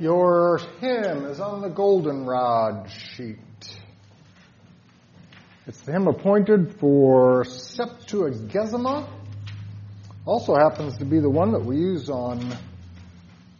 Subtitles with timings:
[0.00, 3.38] Your hymn is on the goldenrod sheet.
[5.68, 9.08] It's the hymn appointed for Septuagesima.
[10.26, 12.56] Also happens to be the one that we use on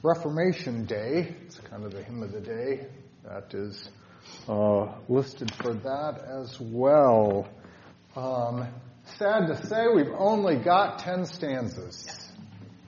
[0.03, 1.37] Reformation Day.
[1.47, 2.89] It's kind of the hymn of the day.
[3.23, 3.89] That is
[4.48, 7.48] uh, listed for that as well.
[8.16, 8.66] Um,
[9.19, 12.32] sad to say, we've only got 10 stanzas.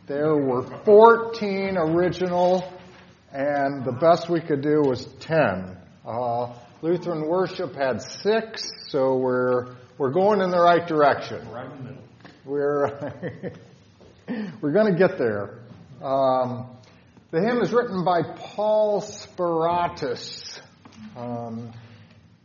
[0.09, 2.73] There were 14 original
[3.33, 5.77] and the best we could do was 10.
[6.05, 11.49] Uh, Lutheran worship had six, so we're we're going in the right direction.
[11.51, 12.03] Right in the middle.
[12.45, 13.13] We're
[14.61, 15.59] we're going to get there.
[16.03, 16.69] Um,
[17.31, 20.61] the hymn is written by Paul Speratus,
[21.17, 21.73] um,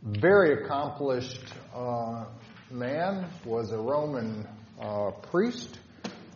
[0.02, 2.24] very accomplished uh,
[2.70, 4.48] man, was a Roman
[4.80, 5.78] uh, priest,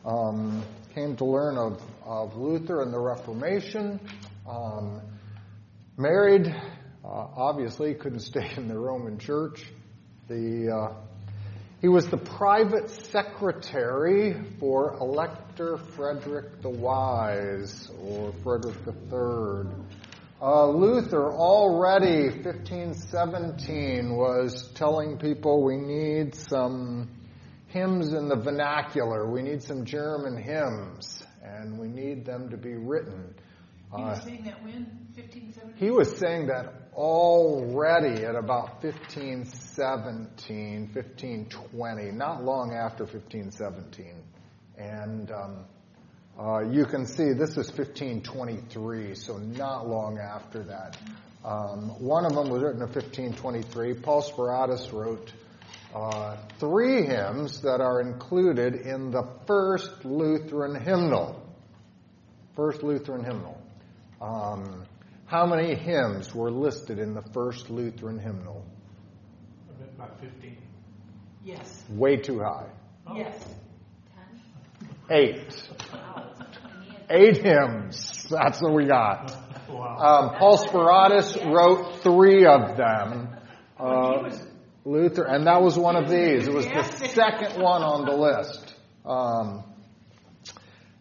[0.04, 0.62] um,
[0.94, 4.00] came to learn of, of Luther and the Reformation,
[4.48, 5.00] um,
[5.96, 6.46] married,
[7.04, 9.64] uh, obviously couldn't stay in the Roman Church.
[10.28, 10.94] The uh,
[11.80, 19.72] he was the private secretary for Elector Frederick the Wise, or Frederick III.
[20.40, 27.08] Uh, Luther already 1517 was telling people we need some
[27.68, 29.30] hymns in the vernacular.
[29.30, 33.34] We need some German hymns, and we need them to be written.
[33.94, 34.86] He was saying that when?
[35.14, 35.76] 1517?
[35.76, 44.12] He was saying that already at about 1517, 1520, not long after 1517.
[44.78, 45.64] And um,
[46.38, 50.98] uh, you can see this is 1523, so not long after that.
[51.44, 53.94] Um, one of them was written in 1523.
[53.94, 55.32] Paul Speratus wrote
[55.94, 61.40] uh, three hymns that are included in the first Lutheran hymnal.
[62.54, 63.62] First Lutheran hymnal.
[64.20, 64.84] Um,
[65.26, 68.64] how many hymns were listed in the first Lutheran hymnal?
[69.96, 70.56] About 15.
[71.44, 71.82] Yes.
[71.90, 72.66] Way too high.
[73.14, 73.38] Yes.
[75.08, 75.16] 10?
[75.16, 75.68] Eight.
[77.08, 78.26] Eight hymns.
[78.28, 79.34] That's what we got.
[79.68, 79.96] Wow.
[79.96, 83.36] Um, Paul Speratus wrote three of them.
[83.76, 84.46] Uh, was,
[84.84, 86.46] Luther, and that was one of these.
[86.46, 88.74] It was the second one on the list.
[89.04, 89.64] Um,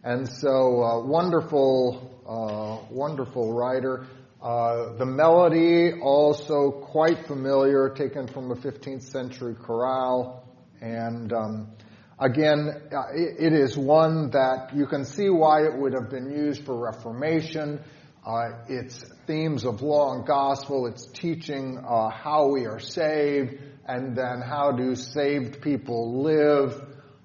[0.02, 4.06] and so, uh, wonderful, uh, wonderful writer.
[4.42, 10.44] Uh, the melody also quite familiar, taken from a 15th century chorale,
[10.80, 11.72] and um,
[12.18, 16.30] again, uh, it, it is one that you can see why it would have been
[16.30, 17.80] used for Reformation.
[18.24, 23.54] Uh, its themes of law and gospel, its teaching uh, how we are saved,
[23.86, 26.74] and then how do saved people live.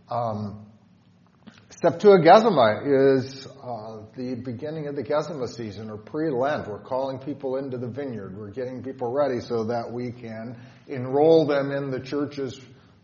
[0.10, 0.71] Um,
[1.82, 6.68] Septuagesima is uh, the beginning of the Gesima season or pre-Lent.
[6.68, 8.38] We're calling people into the vineyard.
[8.38, 12.62] We're getting people ready so that we can enroll them in the church's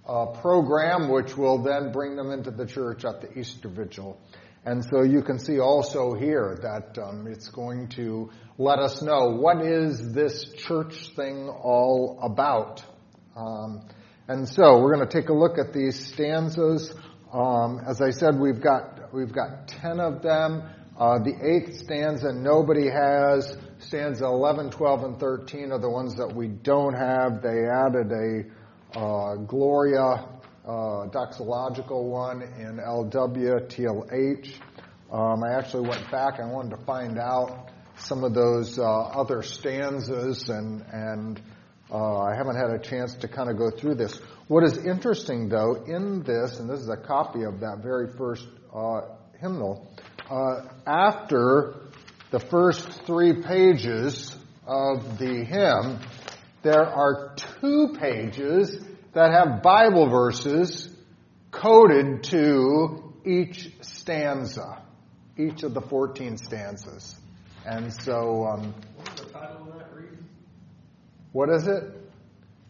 [0.08, 4.22] uh, program, which will then bring them into the church at the Easter Vigil.
[4.64, 9.38] And so you can see also here that um, it's going to let us know
[9.40, 12.84] what is this church thing all about.
[13.36, 13.88] Um,
[14.28, 16.94] and so we're going to take a look at these stanzas.
[17.34, 20.64] Um, as I said, we've got we've got ten of them.
[20.98, 23.56] Uh, the eighth stanza nobody has.
[23.80, 27.44] Stanza 11, 12, and 13 are the ones that we don't have.
[27.44, 30.28] They added a uh, Gloria
[30.66, 34.54] uh, doxological one in LW, TLH.
[35.12, 36.40] Um, I actually went back.
[36.40, 41.42] I wanted to find out some of those uh, other stanzas, and and
[41.92, 44.20] uh, I haven't had a chance to kind of go through this.
[44.48, 48.46] What is interesting, though, in this, and this is a copy of that very first
[48.74, 49.02] uh,
[49.40, 49.88] hymnal,
[50.30, 51.76] uh, after
[52.32, 56.00] the first three pages of the hymn,
[56.62, 58.78] there are two pages
[59.14, 60.90] that have Bible verses
[61.52, 64.82] coded to each stanza,
[65.38, 67.16] each of the 14 stanzas.
[67.66, 70.18] And so, um, What's the title of that read?
[71.32, 71.84] What is it?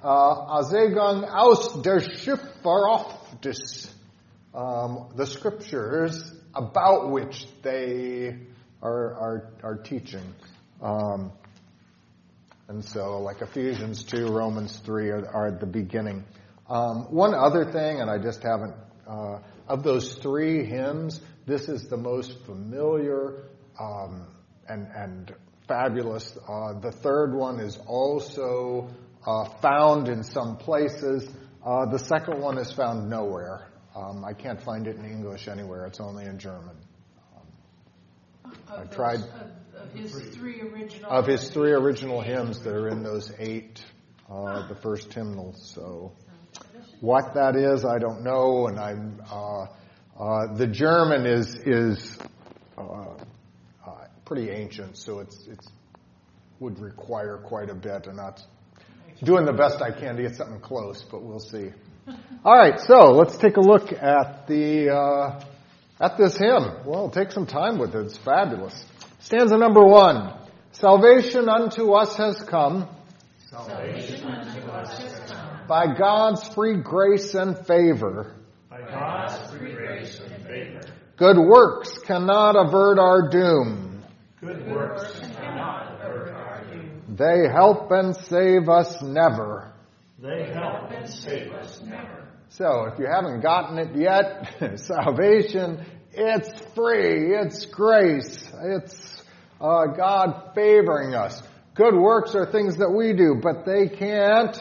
[0.03, 3.89] Uh, Azegung aus der Schifferoftis,
[4.53, 8.35] um, the scriptures about which they
[8.81, 10.33] are, are, are teaching.
[10.81, 11.31] Um,
[12.67, 16.25] and so, like Ephesians 2, Romans 3 are, are at the beginning.
[16.69, 18.75] Um, one other thing, and I just haven't,
[19.07, 23.45] uh, of those three hymns, this is the most familiar
[23.79, 24.27] um,
[24.67, 25.33] and, and
[25.67, 26.37] fabulous.
[26.47, 28.89] Uh, the third one is also
[29.25, 31.27] uh, found in some places.
[31.65, 33.67] Uh, the second one is found nowhere.
[33.95, 35.85] Um, I can't find it in English anywhere.
[35.85, 36.75] It's only in German.
[38.45, 39.51] of I those- tried- Of,
[39.89, 41.09] of his three original.
[41.11, 43.83] of his three original hymns that are in those eight,
[44.29, 45.71] uh, the first hymnals.
[45.73, 46.13] So,
[46.99, 49.21] what that is, I don't know, and I'm.
[49.31, 49.65] Uh,
[50.19, 52.17] uh, the German is is
[54.27, 55.67] pretty ancient, so it's it's
[56.59, 58.45] would require quite a bit, and that's
[59.23, 61.71] doing the best I can to get something close, but we'll see.
[62.43, 65.43] All right, so let's take a look at the uh,
[65.99, 66.85] at this hymn.
[66.85, 68.05] Well, take some time with it.
[68.05, 68.85] It's fabulous.
[69.19, 70.33] Stanza number one:
[70.73, 72.87] Salvation unto us has come.
[73.49, 75.67] Salvation unto us has come.
[75.67, 78.35] By God's free grace and favor.
[78.69, 80.81] By God's free grace and favor.
[81.17, 83.86] Good works cannot avert our doom.
[84.39, 87.01] Good works cannot avert our doom.
[87.09, 89.73] They help and save us never.
[90.19, 92.27] They help and save us never.
[92.49, 99.23] So if you haven't gotten it yet, salvation, it's free, it's grace, it's
[99.59, 101.41] uh, God favoring us.
[101.73, 104.55] Good works are things that we do, but they can't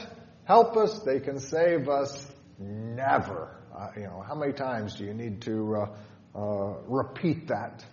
[0.44, 2.26] help us, they can save us
[2.58, 3.55] never.
[3.76, 7.84] Uh, you know, how many times do you need to uh, uh repeat that?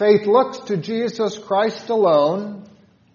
[0.00, 2.64] Faith looks to Jesus Christ alone.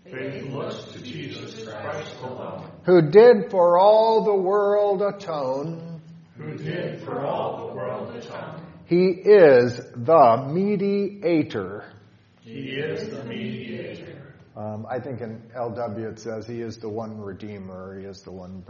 [0.04, 2.70] Faith looks to Jesus Christ alone.
[2.84, 6.00] Who did for all the world atone.
[6.38, 8.68] Who did for all the world atone.
[8.86, 11.92] He is the mediator.
[12.42, 14.36] He is the mediator.
[14.56, 18.00] Um, I think in LW it says he is the one redeemer.
[18.00, 18.64] He is the one,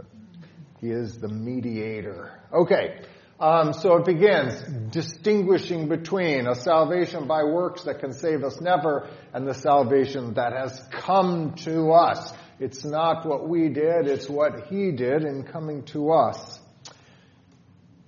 [0.80, 2.30] he is the mediator.
[2.50, 2.98] Okay.
[3.38, 4.54] Um, so it begins
[4.90, 10.54] distinguishing between a salvation by works that can save us never and the salvation that
[10.54, 12.32] has come to us.
[12.58, 16.58] It's not what we did, it's what he did in coming to us.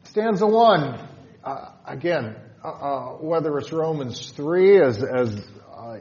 [0.04, 1.06] Stanza one,
[1.44, 2.34] uh, again,
[2.64, 5.46] uh, uh, whether it's Romans 3 as, as
[5.76, 5.98] uh,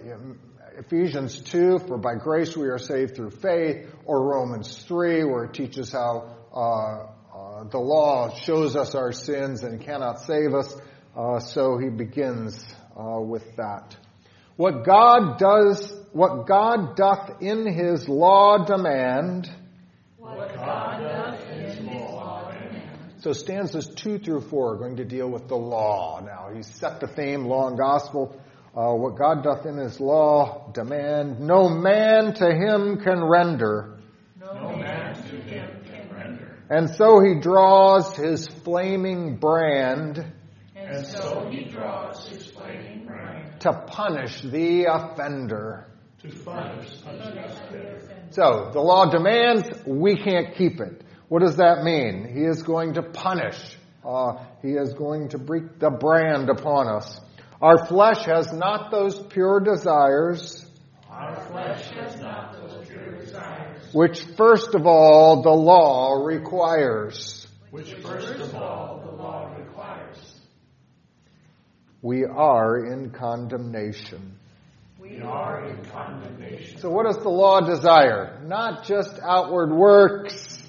[0.78, 5.54] Ephesians 2, for by grace we are saved through faith, or Romans 3, where it
[5.54, 7.17] teaches how
[7.58, 10.76] uh, the law shows us our sins and cannot save us,
[11.16, 12.64] uh, so he begins
[12.96, 13.96] uh, with that.
[14.58, 19.50] What God does, what God doth in his law demand.
[20.18, 23.22] What God doth in his law demand.
[23.22, 26.22] So stanzas two through four are going to deal with the law.
[26.24, 28.40] Now he's set the theme, law and gospel.
[28.76, 33.98] Uh, what God doth in his law demand, no man to him can render.
[34.40, 35.78] No man to him
[36.70, 40.34] and so he draws his flaming brand.
[40.76, 43.62] And so he draws his flaming brand.
[43.62, 45.88] To punish the offender.
[46.22, 48.02] To punish the offender.
[48.32, 51.04] So the law demands, we can't keep it.
[51.30, 52.28] What does that mean?
[52.34, 53.58] He is going to punish.
[54.06, 57.20] Uh, he is going to break the brand upon us.
[57.62, 60.66] Our flesh has not those pure desires.
[61.10, 62.57] Our flesh has not those pure desires
[63.94, 67.48] which first of all the law requires.
[67.72, 70.18] Which first of all the law requires.
[72.02, 74.38] We are in condemnation.
[75.00, 76.80] We are in condemnation.
[76.80, 78.42] So what does the law desire?
[78.46, 80.64] Not just outward works.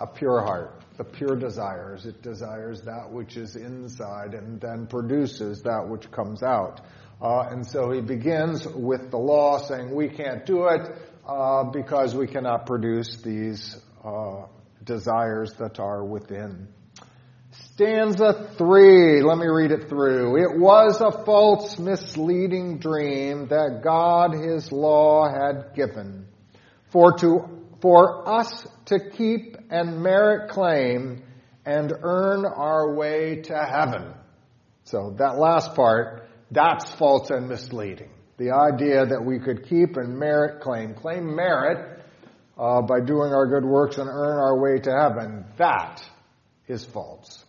[0.00, 0.82] A pure heart.
[0.96, 2.06] The pure desires.
[2.06, 6.80] It desires that which is inside and then produces that which comes out.
[7.20, 10.88] Uh, and so he begins with the law saying we can't do it
[11.28, 14.46] uh, because we cannot produce these uh,
[14.82, 16.68] desires that are within.
[17.50, 20.36] Stanza three, let me read it through.
[20.42, 26.26] It was a false, misleading dream that God His law had given
[26.90, 31.22] for to, for us to keep and merit claim
[31.64, 34.14] and earn our way to heaven.
[34.84, 38.10] So that last part, that's false and misleading.
[38.38, 42.00] The idea that we could keep and merit claim, claim merit
[42.56, 46.00] uh, by doing our good works and earn our way to heaven, that
[46.68, 47.44] is false.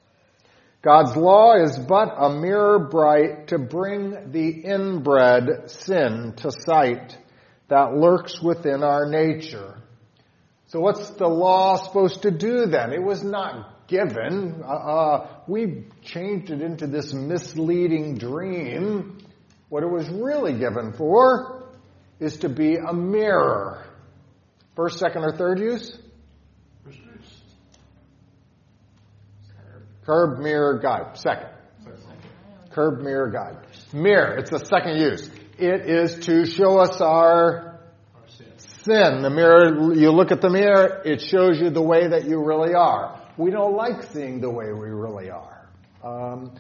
[0.82, 7.16] God's law is but a mirror bright to bring the inbred sin to sight
[7.68, 9.78] that lurks within our nature.
[10.68, 12.94] So what's the law supposed to do then?
[12.94, 14.64] It was not given.
[14.64, 19.20] Uh, uh we changed it into this misleading dream
[19.70, 21.68] what it was really given for
[22.20, 23.86] is to be a mirror.
[24.76, 25.98] First, second, or third use?
[30.06, 31.18] Curb, mirror, guide.
[31.18, 31.50] Second.
[32.72, 33.58] Curb, mirror, guide.
[33.94, 35.30] Mirror, it's the second use.
[35.58, 37.80] It is to show us our
[38.58, 39.22] sin.
[39.22, 42.74] The mirror, you look at the mirror, it shows you the way that you really
[42.74, 43.22] are.
[43.38, 45.70] We don't like seeing the way we really are.
[46.04, 46.54] Um,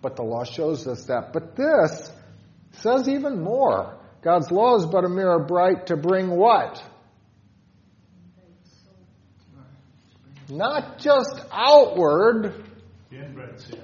[0.00, 1.32] but the law shows us that.
[1.32, 2.10] But this
[2.72, 3.98] says even more.
[4.22, 6.82] God's law is but a mirror bright to bring what?
[10.48, 12.64] Not just outward.
[13.10, 13.80] The inbred sin.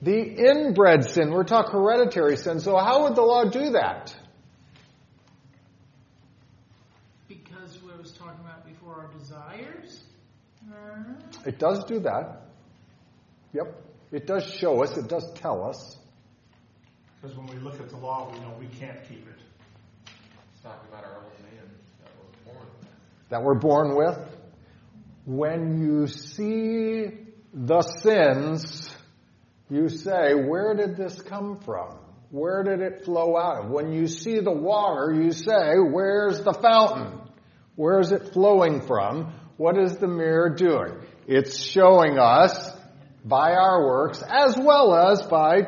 [0.00, 1.30] The inbred sin.
[1.30, 2.60] We're talking hereditary sin.
[2.60, 4.14] So how would the law do that?
[7.28, 10.02] Because we was talking about before our desires.
[11.44, 12.42] It does do that.
[13.52, 13.91] Yep.
[14.12, 14.96] It does show us.
[14.98, 15.96] It does tell us.
[17.20, 19.34] Because when we look at the law, we know we can't keep it.
[20.52, 21.70] It's talking about our old man
[22.02, 22.88] that we're born with.
[23.30, 24.18] That we're born with.
[25.24, 27.06] When you see
[27.54, 28.94] the sins,
[29.70, 31.96] you say, where did this come from?
[32.30, 33.70] Where did it flow out of?
[33.70, 37.18] When you see the water, you say, where's the fountain?
[37.76, 39.32] Where is it flowing from?
[39.56, 40.94] What is the mirror doing?
[41.26, 42.70] It's showing us
[43.24, 45.62] by our works as well as by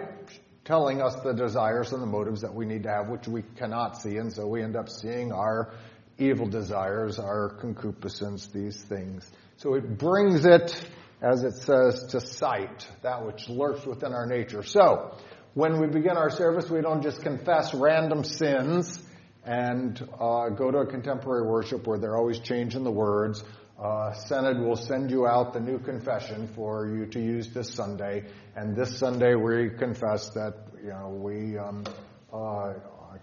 [0.65, 4.01] telling us the desires and the motives that we need to have, which we cannot
[4.01, 5.75] see, and so we end up seeing our
[6.19, 9.31] evil desires, our concupiscence, these things.
[9.59, 10.89] So it brings it,
[11.21, 14.63] as it says, to sight, that which lurks within our nature.
[14.63, 15.17] So,
[15.55, 19.01] when we begin our service, we don't just confess random sins
[19.45, 23.45] and uh, go to a contemporary worship where they're always changing the words.
[23.79, 28.25] Uh, Synod will send you out the new confession for you to use this Sunday,
[28.55, 31.85] and this Sunday we confess that you know we um,
[32.33, 32.75] uh,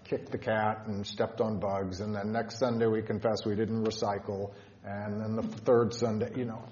[0.04, 3.82] kicked the cat and stepped on bugs, and then next Sunday we confess we didn't
[3.82, 4.52] recycle,
[4.84, 6.62] and then the third Sunday, you know,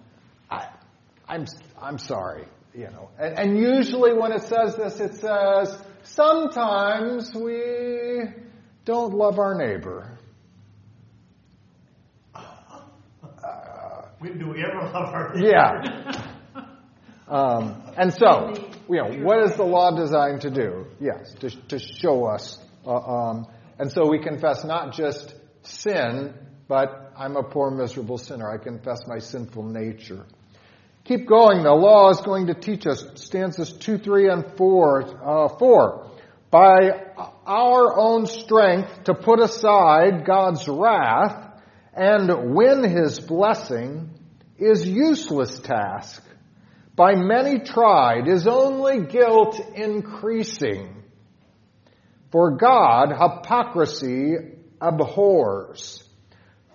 [0.51, 0.69] I,
[1.27, 1.47] I'm
[1.81, 8.25] I'm sorry, you know, and, and usually when it says this, it says sometimes we
[8.85, 10.19] don't love our neighbor.
[14.21, 16.27] We, do we ever love our Yeah.
[17.27, 18.55] Um, and so,
[18.89, 20.87] you know, what is the law designed to do?
[20.99, 22.59] Yes, to, to show us.
[22.85, 23.47] Uh, um,
[23.79, 26.35] and so we confess not just sin,
[26.67, 28.51] but I'm a poor, miserable sinner.
[28.51, 30.27] I confess my sinful nature.
[31.05, 31.63] Keep going.
[31.63, 35.25] The law is going to teach us stanzas 2, 3, and 4.
[35.25, 36.11] Uh, 4.
[36.51, 36.91] By
[37.47, 41.50] our own strength to put aside God's wrath
[42.01, 44.09] and win his blessing
[44.57, 46.25] is useless task.
[46.97, 51.03] By many tried is only guilt increasing.
[52.33, 54.35] For God hypocrisy
[54.81, 56.03] abhors.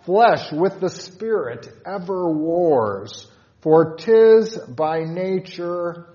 [0.04, 3.28] Flesh with the spirit ever wars.
[3.62, 6.06] For tis by nature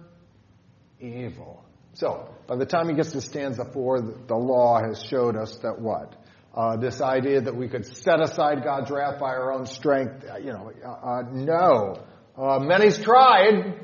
[1.01, 1.65] evil.
[1.95, 5.81] So, by the time he gets to stanza four, the law has showed us that
[5.81, 6.15] what?
[6.53, 10.37] Uh, this idea that we could set aside God's wrath by our own strength, uh,
[10.39, 12.05] you know, uh, uh no.
[12.37, 13.79] Uh, many's tried.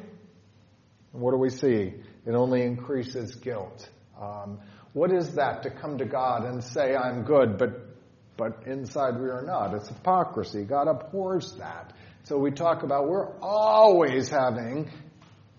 [1.12, 1.94] What do we see?
[2.26, 3.88] It only increases guilt.
[4.20, 4.58] Um,
[4.94, 7.96] what is that to come to God and say, I'm good, but,
[8.37, 9.75] but inside we are not?
[9.75, 10.64] It's hypocrisy.
[10.64, 11.92] God abhors that.
[12.25, 14.90] So we talk about we're always having,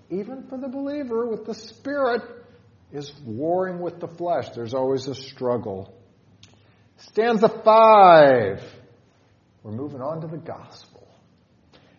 [0.10, 2.22] even for the believer, with the Spirit,
[2.92, 4.50] is warring with the flesh.
[4.50, 5.97] There's always a struggle.
[6.98, 8.64] Stanza 5.
[9.64, 11.08] We're moving on to the gospel.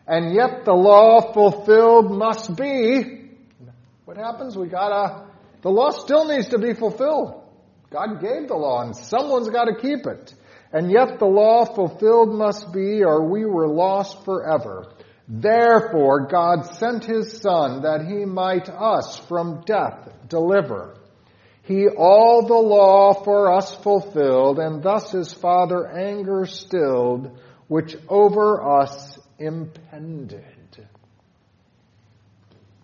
[0.06, 3.30] And yet the law fulfilled must be.
[4.06, 4.56] What happens?
[4.56, 5.26] We gotta,
[5.62, 7.42] the law still needs to be fulfilled.
[7.90, 10.34] God gave the law and someone's gotta keep it.
[10.72, 14.92] And yet the law fulfilled must be or we were lost forever.
[15.28, 20.97] Therefore God sent his son that he might us from death deliver.
[21.68, 28.80] He all the law for us fulfilled, and thus his father anger stilled, which over
[28.80, 30.86] us impended.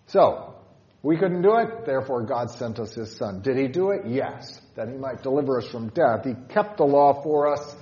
[0.05, 0.53] So,
[1.01, 3.41] we couldn't do it, therefore God sent us his son.
[3.41, 4.05] Did he do it?
[4.05, 6.23] Yes, that he might deliver us from death.
[6.23, 7.75] He kept the law for us,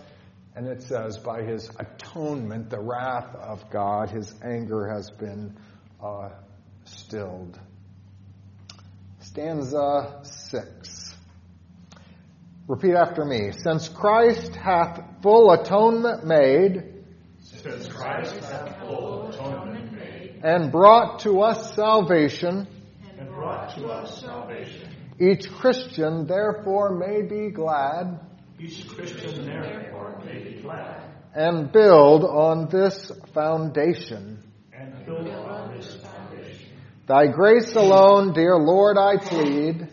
[0.56, 5.58] and it says, by his atonement, the wrath of God, his anger has been
[6.02, 6.30] uh,
[6.86, 7.60] stilled.
[9.34, 11.16] Stanza 6.
[12.68, 13.52] Repeat after me.
[13.52, 17.04] Since Christ hath full atonement made,
[17.40, 22.68] Since Christ hath full atonement made, and brought to us salvation,
[23.18, 24.88] and brought to us salvation,
[25.20, 28.20] each Christian therefore may be glad
[28.60, 34.44] each Christian therefore may be glad and build on this foundation.
[34.72, 35.53] and build on this foundation.
[37.06, 39.90] Thy grace alone, dear Lord, I plead.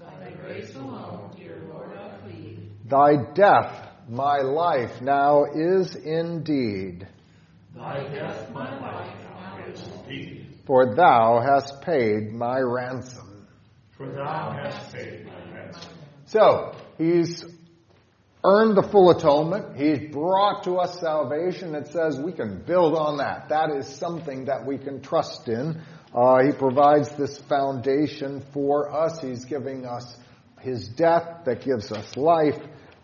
[0.00, 2.58] Thy grace alone, dear Lord, I plead.
[2.84, 7.06] Thy death, my life now is indeed.
[7.76, 13.46] Thy death my life now is indeed, For thou hast paid my ransom.
[13.96, 15.92] for thou hast paid my ransom.
[16.26, 17.44] So, he's
[18.44, 19.76] earned the full atonement.
[19.76, 21.74] He's brought to us salvation.
[21.74, 23.48] It says we can build on that.
[23.48, 25.80] That is something that we can trust in.
[26.14, 29.20] Uh, he provides this foundation for us.
[29.20, 30.16] He's giving us
[30.60, 32.58] his death that gives us life,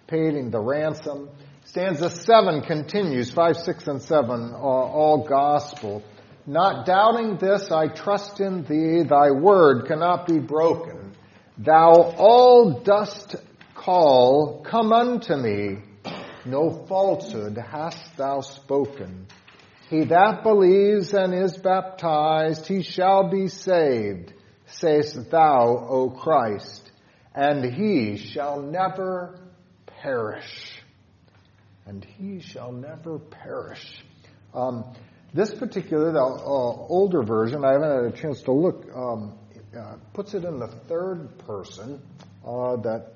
[0.07, 1.29] paying the ransom.
[1.65, 6.03] Stanza 7 continues, 5, 6, and 7, uh, all gospel.
[6.47, 11.15] Not doubting this, I trust in thee, thy word cannot be broken.
[11.57, 13.37] Thou all dost
[13.75, 15.79] call, come unto me.
[16.45, 19.27] No falsehood hast thou spoken.
[19.91, 24.33] He that believes and is baptized, he shall be saved,
[24.67, 26.91] sayest thou, O Christ,
[27.35, 29.38] and he shall never
[29.87, 30.81] perish.
[31.87, 34.03] And he shall never perish.
[34.55, 34.85] Um,
[35.35, 39.37] this particular, the uh, older version, I haven't had a chance to look, um,
[39.76, 42.00] uh, puts it in the third person,
[42.47, 43.14] uh, that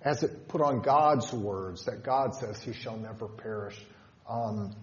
[0.00, 3.78] as it put on God's words, that God says he shall never perish.
[4.28, 4.74] Um,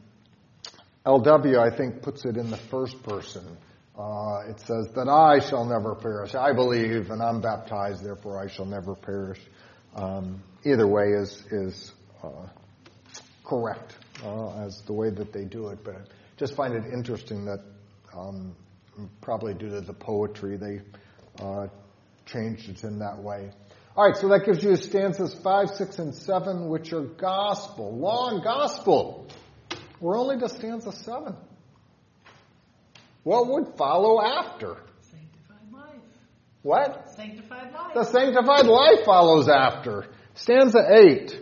[1.06, 3.58] LW, I think, puts it in the first person.
[3.98, 6.36] Uh, it says that I shall never perish.
[6.36, 9.40] I believe and I'm baptized, therefore I shall never perish.
[9.96, 11.92] Um, either way is is
[12.24, 12.48] uh,
[13.44, 16.00] correct uh, as the way that they do it, but I
[16.38, 17.60] just find it interesting that
[18.16, 18.56] um,
[19.22, 20.82] probably due to the poetry they
[21.44, 21.68] uh,
[22.26, 23.52] changed it in that way.
[23.98, 28.30] All right, so that gives you stanzas 5, 6, and 7, which are gospel, law
[28.30, 29.28] and gospel.
[30.00, 31.36] We're only to stanza 7.
[33.24, 34.78] What would follow after?
[35.02, 36.02] Sanctified life.
[36.62, 37.12] What?
[37.16, 37.94] Sanctified life.
[37.94, 40.06] The sanctified life follows after.
[40.36, 41.42] Stanza 8.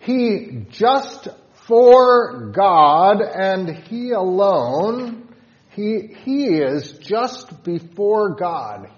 [0.00, 1.28] He just
[1.66, 5.28] for God and He alone,
[5.70, 8.90] He, he is just before God.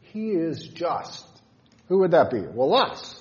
[0.00, 1.26] He is just.
[1.88, 2.40] Who would that be?
[2.40, 3.20] Well, us.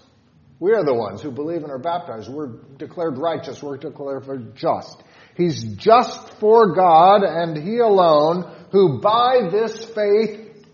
[0.63, 2.29] We are the ones who believe and are baptized.
[2.29, 3.61] We're declared righteous.
[3.61, 5.03] We're declared for just.
[5.35, 10.65] He's just for God and He alone who by this faith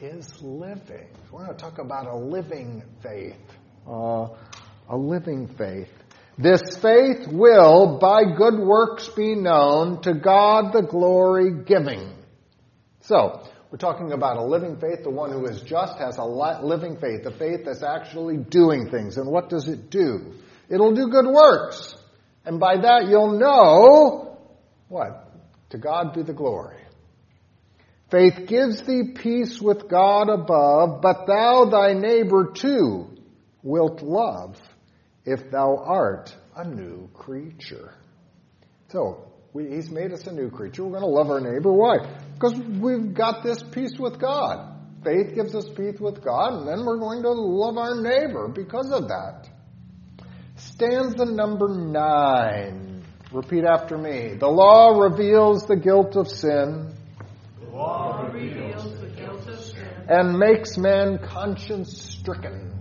[0.00, 1.06] is living.
[1.30, 3.36] We're going to talk about a living faith.
[3.86, 4.28] Uh,
[4.88, 5.90] a living faith.
[6.38, 12.10] This faith will by good works be known to God the glory giving.
[13.02, 15.02] So, we're talking about a living faith.
[15.02, 19.16] The one who is just has a living faith, a faith that's actually doing things.
[19.16, 20.34] And what does it do?
[20.68, 21.96] It'll do good works.
[22.44, 24.38] And by that you'll know
[24.86, 25.28] what?
[25.70, 26.76] To God be the glory.
[28.12, 33.08] Faith gives thee peace with God above, but thou thy neighbor too
[33.64, 34.56] wilt love
[35.24, 37.92] if thou art a new creature.
[38.92, 40.82] So, we, he's made us a new creature.
[40.84, 41.72] We're going to love our neighbor.
[41.72, 41.98] Why?
[42.34, 44.72] Because we've got this peace with God.
[45.04, 48.90] Faith gives us peace with God, and then we're going to love our neighbor because
[48.90, 49.48] of that.
[50.56, 53.04] Stanza number nine.
[53.30, 54.34] Repeat after me.
[54.38, 56.92] The law reveals the guilt of sin.
[57.60, 59.86] The law reveals the guilt of sin.
[60.08, 62.72] And makes man conscience stricken.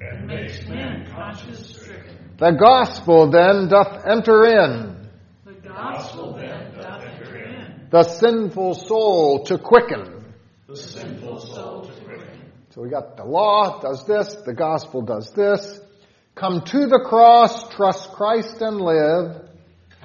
[0.00, 2.34] And makes man conscience stricken.
[2.38, 5.01] The gospel then doth enter in.
[5.72, 7.88] The gospel then doth enter in.
[7.90, 10.34] The sinful soul to quicken.
[10.66, 12.52] The sinful soul to quicken.
[12.70, 15.80] So we got the law does this, the gospel does this.
[16.34, 19.48] Come to the cross, trust Christ and live.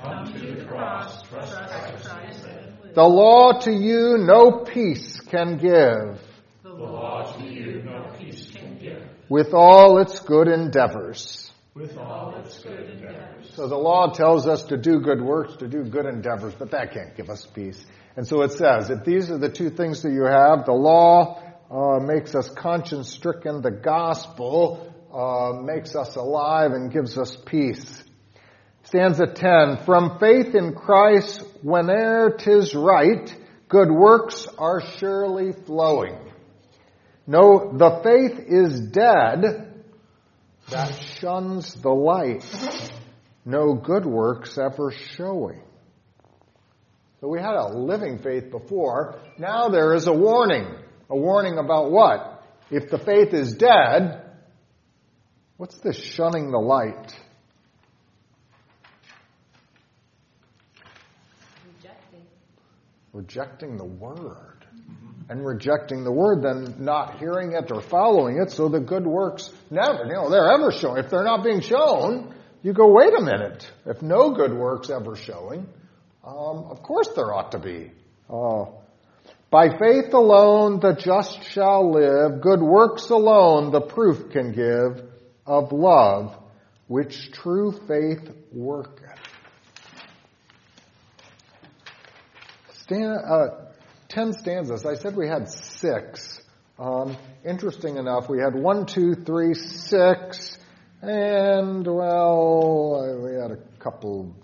[0.02, 2.94] Come to the cross, trust Christ and live.
[2.96, 6.22] The law to you no peace can give.
[6.64, 9.04] The law to you no peace can give.
[9.28, 11.47] With all its good endeavors.
[11.78, 13.52] With all its good endeavors.
[13.54, 16.92] So the law tells us to do good works, to do good endeavors, but that
[16.92, 17.86] can't give us peace.
[18.16, 21.40] And so it says, if these are the two things that you have, the law
[21.70, 28.04] uh, makes us conscience stricken, the gospel uh, makes us alive and gives us peace.
[28.86, 33.36] Stanza 10, from faith in Christ, whene'er 'tis right,
[33.70, 36.18] good works are surely flowing.
[37.28, 39.67] No, the faith is dead
[40.70, 42.44] that shuns the light,
[43.46, 45.62] no good works ever showing.
[47.22, 49.20] So we had a living faith before.
[49.38, 50.68] Now there is a warning.
[51.10, 52.44] A warning about what?
[52.70, 54.22] If the faith is dead,
[55.56, 57.16] what's this shunning the light?
[61.66, 62.26] Rejecting.
[63.14, 64.57] Rejecting the word.
[65.30, 69.50] And rejecting the word, then not hearing it or following it, so the good works
[69.70, 70.98] never, you know, they're ever shown.
[70.98, 73.70] If they're not being shown, you go, wait a minute.
[73.86, 75.68] If no good works ever showing,
[76.24, 77.92] um, of course there ought to be.
[78.30, 78.66] Uh,
[79.50, 85.04] by faith alone the just shall live, good works alone the proof can give
[85.46, 86.38] of love
[86.88, 89.04] which true faith worketh.
[92.74, 93.67] Stan, uh,
[94.10, 94.86] ten stanzas.
[94.86, 96.42] I said we had six.
[96.80, 100.58] Um, interesting enough, we had one, two, three, six,
[101.02, 104.36] and well, we had a couple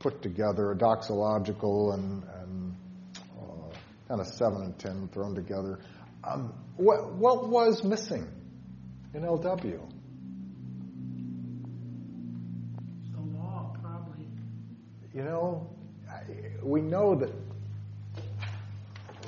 [0.00, 2.74] put together, a doxological and, and
[3.38, 3.74] uh,
[4.08, 5.78] kind of seven and ten thrown together.
[6.24, 8.26] Um, what, what was missing
[9.14, 9.62] in LW?
[13.12, 14.26] The law, probably.
[15.14, 15.70] You know,
[16.62, 17.30] we know that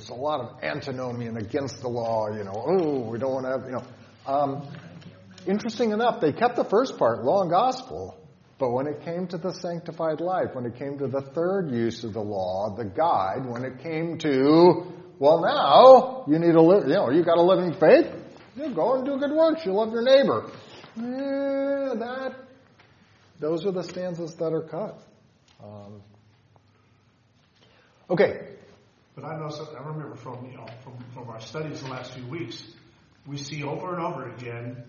[0.03, 2.27] there's a lot of antinomian against the law.
[2.29, 3.83] You know, oh, we don't want to have, you know.
[4.25, 4.67] Um,
[5.47, 8.17] interesting enough, they kept the first part, law and gospel,
[8.59, 12.03] but when it came to the sanctified life, when it came to the third use
[12.03, 16.87] of the law, the guide, when it came to, well, now you need to live,
[16.87, 18.13] you know, you got to live in faith.
[18.55, 19.65] You go and do good works.
[19.65, 20.51] You love your neighbor.
[20.97, 22.35] Eh, that,
[23.39, 25.01] those are the stanzas that are cut.
[25.63, 26.01] Um,
[28.09, 28.52] okay.
[29.15, 32.13] But I know, something, I remember from, you know, from, from our studies the last
[32.13, 32.63] few weeks,
[33.27, 34.83] we see over and over again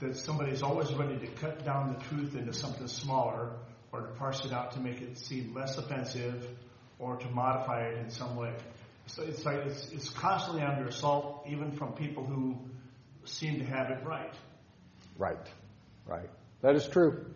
[0.00, 3.52] that somebody's always ready to cut down the truth into something smaller
[3.92, 6.46] or to parse it out to make it seem less offensive
[6.98, 8.54] or to modify it in some way.
[9.06, 12.58] So it's like it's, it's constantly under assault, even from people who
[13.24, 14.34] seem to have it right.
[15.18, 15.46] Right,
[16.06, 16.30] right.
[16.62, 17.26] That is true.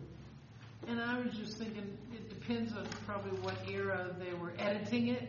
[0.87, 5.27] And I was just thinking, it depends on probably what era they were editing it.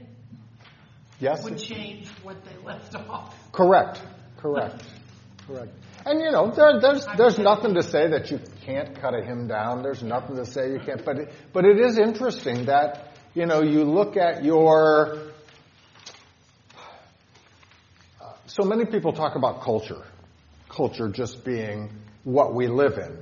[1.19, 1.45] Yes.
[1.45, 3.35] Would change what they left off.
[3.53, 4.03] Correct.
[4.39, 4.85] Correct.
[5.47, 5.73] Correct.
[6.05, 9.49] And you know, there, there's there's nothing to say that you can't cut a hymn
[9.49, 9.83] down.
[9.83, 11.05] There's nothing to say you can't.
[11.05, 15.33] But it, but it is interesting that you know you look at your.
[18.21, 20.03] Uh, so many people talk about culture,
[20.69, 21.91] culture just being
[22.25, 23.19] what we live in.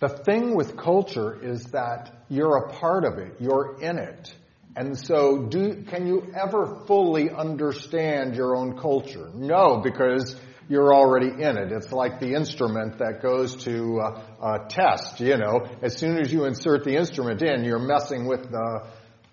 [0.00, 3.34] The thing with culture is that you're a part of it.
[3.38, 4.34] You're in it.
[4.76, 9.28] And so, do, can you ever fully understand your own culture?
[9.34, 10.36] No, because
[10.68, 11.72] you're already in it.
[11.72, 15.66] It's like the instrument that goes to a test, you know.
[15.82, 18.86] As soon as you insert the instrument in, you're messing with the,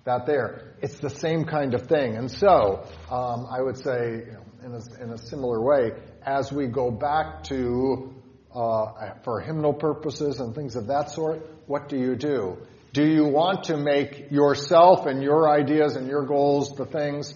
[0.06, 0.76] that there.
[0.82, 2.16] It's the same kind of thing.
[2.16, 4.24] And so, um, I would say,
[4.64, 5.92] in, a, in a similar way,
[6.24, 8.16] as we go back to,
[8.56, 12.58] uh, for hymnal purposes and things of that sort, what do you do?
[12.98, 17.32] Do you want to make yourself and your ideas and your goals the things?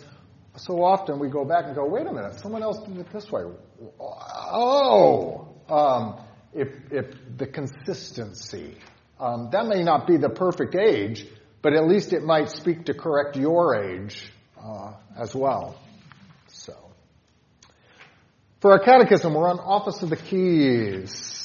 [0.56, 3.32] So often we go back and go, wait a minute, someone else did it this
[3.32, 3.44] way.
[4.00, 6.20] Oh, um,
[6.52, 8.76] if, if the consistency.
[9.20, 11.28] Um, that may not be the perfect age,
[11.62, 15.80] but at least it might speak to correct your age uh, as well.
[16.48, 16.74] So,
[18.62, 21.41] for our catechism, we're on Office of the Keys.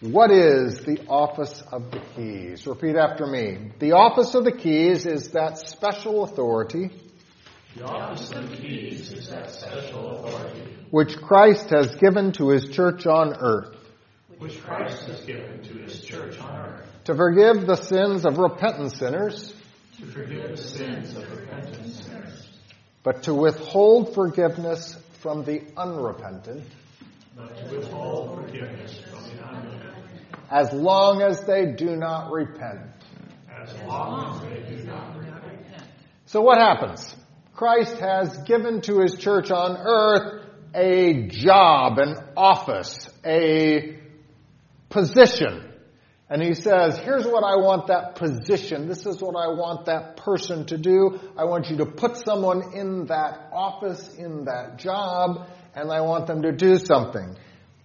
[0.00, 2.68] What is the office of the keys?
[2.68, 3.72] Repeat after me.
[3.80, 6.90] The office of the keys is that special authority.
[7.74, 10.62] The office of the keys is that special authority.
[10.90, 13.74] Which Christ has given to his church on earth.
[14.38, 16.86] Which Christ has given to his church on earth.
[17.06, 19.52] To forgive the sins of repentant sinners.
[19.98, 22.48] To forgive the sins of repentant sinners.
[23.02, 26.68] But to withhold forgiveness from the unrepentant.
[27.36, 29.07] But to withhold forgiveness from the unrepentant
[30.50, 32.80] as long as they do not repent.
[33.50, 35.84] As long as they do not repent.
[36.26, 37.14] So what happens?
[37.54, 43.98] Christ has given to his church on earth a job, an office, a
[44.88, 45.64] position.
[46.30, 48.86] And he says, here's what I want that position.
[48.86, 51.18] This is what I want that person to do.
[51.38, 56.26] I want you to put someone in that office, in that job, and I want
[56.26, 57.36] them to do something.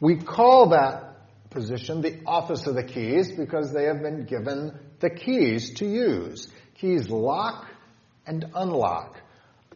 [0.02, 1.13] We call that
[1.54, 6.48] position the office of the keys because they have been given the keys to use.
[6.76, 7.68] Keys lock
[8.26, 9.22] and unlock.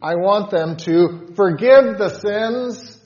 [0.00, 3.00] I want them to forgive the sins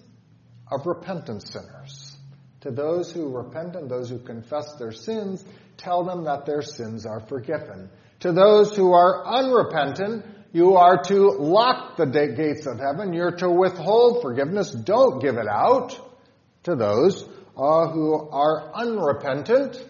[0.71, 2.17] of repentant sinners.
[2.63, 5.45] To those who repent and those who confess their sins,
[5.77, 7.91] tell them that their sins are forgiven.
[8.21, 13.13] To those who are unrepentant, you are to lock the gates of heaven.
[13.13, 14.71] You're to withhold forgiveness.
[14.71, 15.99] Don't give it out
[16.65, 19.83] to those uh, who are unrepentant.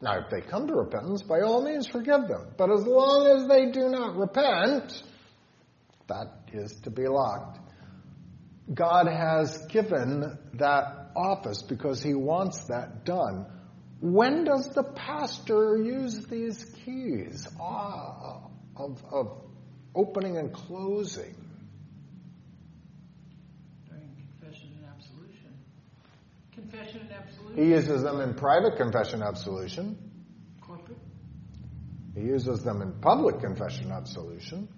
[0.00, 2.48] Now, if they come to repentance, by all means forgive them.
[2.56, 5.02] But as long as they do not repent,
[6.08, 7.58] that is to be locked.
[8.72, 13.46] God has given that office because He wants that done.
[14.00, 18.42] When does the pastor use these keys ah,
[18.76, 19.42] of, of
[19.94, 21.34] opening and closing?
[26.70, 27.64] Confession and absolution?
[27.64, 29.98] He uses them in private confession absolution.
[30.60, 30.98] Corporate?
[32.14, 34.68] He uses them in public confession absolution.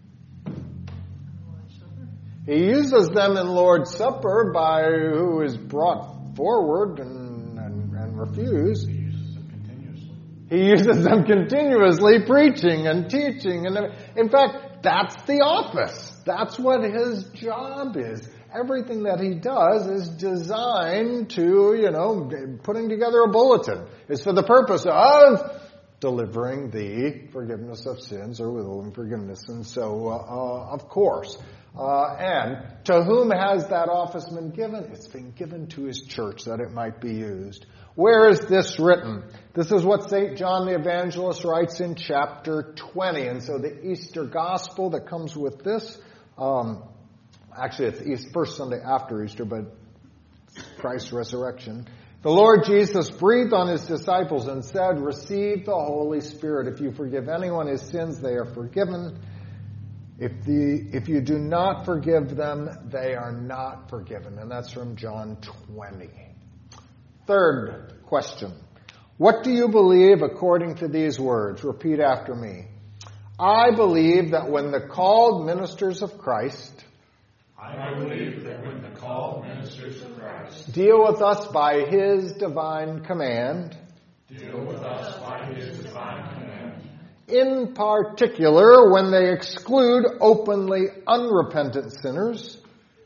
[0.46, 2.08] Lord's Supper?
[2.46, 8.88] He uses them in Lord's Supper by who is brought forward and, and, and refused.
[8.88, 10.14] He uses them continuously.
[10.48, 13.66] He uses them continuously, preaching and teaching.
[13.66, 13.76] And
[14.16, 16.12] in fact, that's the office.
[16.24, 18.28] That's what his job is.
[18.52, 22.30] Everything that he does is designed to, you know,
[22.62, 23.86] putting together a bulletin.
[24.08, 25.60] It's for the purpose of
[26.00, 29.48] delivering the forgiveness of sins or withholding forgiveness.
[29.48, 31.36] And so, uh, of course,
[31.78, 34.90] uh, and to whom has that office been given?
[34.92, 37.66] It's been given to his church that it might be used.
[37.94, 39.24] Where is this written?
[39.54, 40.36] This is what St.
[40.36, 43.26] John the Evangelist writes in chapter 20.
[43.26, 45.98] And so the Easter gospel that comes with this,
[46.38, 46.82] um,
[47.60, 49.76] actually it's first Sunday after Easter, but
[50.78, 51.86] Christ's resurrection.
[52.22, 56.68] The Lord Jesus breathed on his disciples and said, Receive the Holy Spirit.
[56.68, 59.18] If you forgive anyone his sins, they are forgiven.
[60.18, 64.38] If, the, if you do not forgive them, they are not forgiven.
[64.38, 65.38] And that's from John
[65.74, 66.10] 20.
[67.26, 68.52] Third question.
[69.16, 71.64] What do you believe according to these words?
[71.64, 72.66] Repeat after me.
[73.38, 76.84] I believe that when the called ministers of Christ
[77.62, 83.04] I believe that when the called ministers of Christ deal with us by his divine
[83.04, 83.76] command,
[84.28, 86.88] deal with us by his divine command,
[87.28, 92.56] in particular when they exclude openly unrepentant sinners.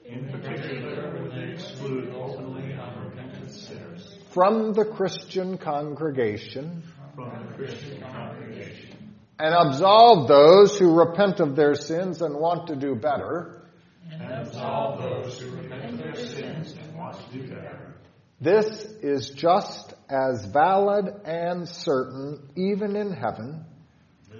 [0.04, 4.18] In particular when they exclude openly unrepentant sinners.
[4.30, 6.84] From the Christian congregation.
[7.16, 12.76] From the Christian congregation, and absolve those who repent of their sins and want to
[12.76, 13.63] do better,
[14.10, 17.94] and absolve those who repent of their sins and want to do better.
[18.40, 18.66] this
[19.02, 23.64] is just as valid and certain even in heaven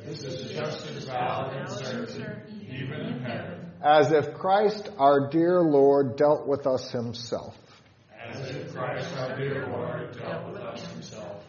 [0.05, 5.63] This is just as valid and certain, even in heaven, as if Christ our dear
[5.63, 7.57] Lord dealt with us himself.
[8.23, 11.43] as if Christ our dear Lord dealt with us himself.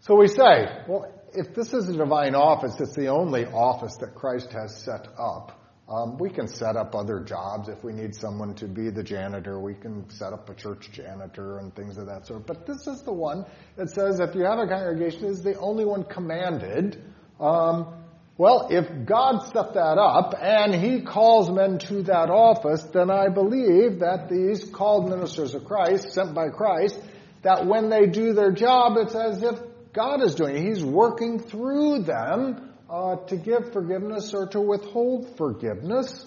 [0.00, 4.14] So we say, well, if this is a divine office, it's the only office that
[4.14, 5.57] Christ has set up.
[5.88, 9.58] Um, we can set up other jobs if we need someone to be the janitor.
[9.58, 12.46] We can set up a church janitor and things of that sort.
[12.46, 13.46] But this is the one
[13.76, 17.02] that says if you have a congregation, is the only one commanded.
[17.40, 17.94] Um,
[18.36, 23.30] well, if God set that up and He calls men to that office, then I
[23.30, 27.00] believe that these called ministers of Christ, sent by Christ,
[27.42, 29.58] that when they do their job, it's as if
[29.94, 30.68] God is doing it.
[30.68, 36.26] He's working through them uh, to give forgiveness or to withhold forgiveness.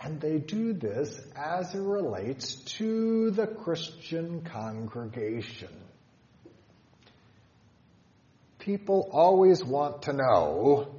[0.00, 5.70] And they do this as it relates to the Christian congregation.
[8.58, 10.94] People always want to know,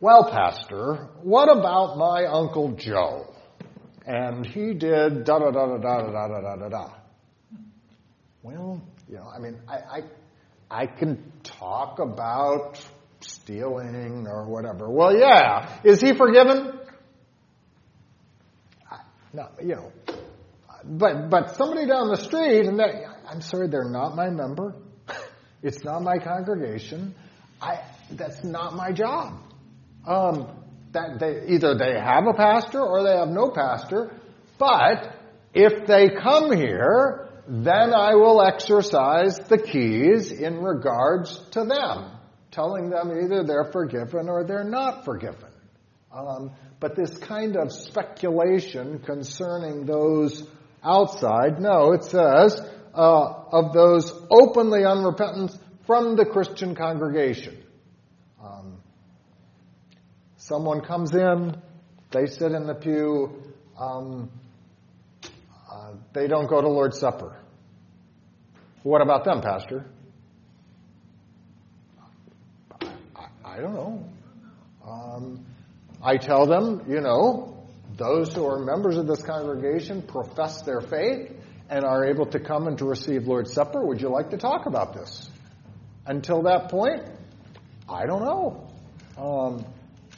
[0.00, 3.34] well, Pastor, what about my Uncle Joe?
[4.06, 6.90] And he did da da da da da da da da da da.
[8.42, 10.02] Well, you know, I mean, I, I,
[10.82, 12.78] I can talk about
[13.20, 14.90] stealing or whatever.
[14.90, 15.80] Well, yeah.
[15.84, 16.78] Is he forgiven?
[19.32, 19.92] No, you know.
[20.84, 24.74] But, but somebody down the street, and I'm sorry, they're not my member.
[25.60, 27.16] It's not my congregation.
[27.60, 27.80] I,
[28.12, 29.40] that's not my job.
[30.06, 30.46] Um,
[30.92, 34.12] that they, either they have a pastor or they have no pastor.
[34.56, 35.16] But
[35.52, 42.10] if they come here, then I will exercise the keys in regards to them,
[42.50, 45.50] telling them either they're forgiven or they're not forgiven.
[46.12, 50.46] Um, but this kind of speculation concerning those
[50.84, 52.60] outside, no, it says
[52.94, 55.52] uh, of those openly unrepentant
[55.86, 57.62] from the Christian congregation.
[58.42, 58.78] Um,
[60.36, 61.56] someone comes in,
[62.10, 63.42] they sit in the pew,
[63.78, 64.30] um,
[65.88, 67.36] uh, they don't go to Lord's Supper.
[68.82, 69.86] What about them, Pastor?
[72.80, 74.08] I, I don't know.
[74.86, 75.46] Um,
[76.02, 81.32] I tell them, you know, those who are members of this congregation profess their faith
[81.68, 83.84] and are able to come and to receive Lord's Supper.
[83.84, 85.28] Would you like to talk about this?
[86.06, 87.02] Until that point,
[87.88, 88.70] I don't know.
[89.18, 89.66] Um,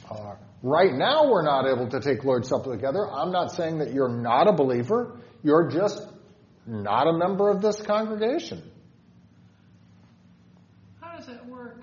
[0.09, 3.09] uh, right now, we're not able to take Lord's Supper together.
[3.11, 5.19] I'm not saying that you're not a believer.
[5.43, 6.01] You're just
[6.65, 8.61] not a member of this congregation.
[10.99, 11.81] How does that work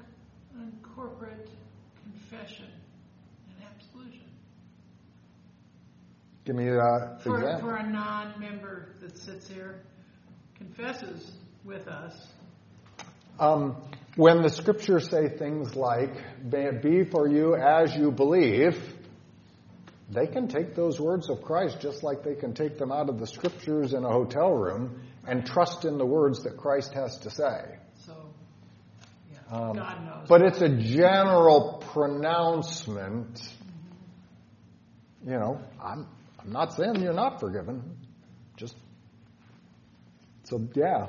[0.57, 1.49] on corporate
[2.03, 4.27] confession and absolution?
[6.45, 7.69] Give me uh, For, example.
[7.69, 9.81] for a non-member that sits here,
[10.57, 11.33] confesses
[11.65, 12.15] with us.
[13.41, 13.77] Um,
[14.17, 18.77] when the scriptures say things like, may it be for you as you believe,
[20.11, 23.19] they can take those words of Christ just like they can take them out of
[23.19, 27.31] the scriptures in a hotel room and trust in the words that Christ has to
[27.31, 27.77] say.
[28.07, 28.15] So,
[29.31, 30.27] yeah, Um, God knows.
[30.29, 33.39] But it's a general pronouncement.
[35.27, 36.07] You know, I'm,
[36.39, 37.83] I'm not saying you're not forgiven.
[38.57, 38.77] Just,
[40.45, 41.09] so yeah.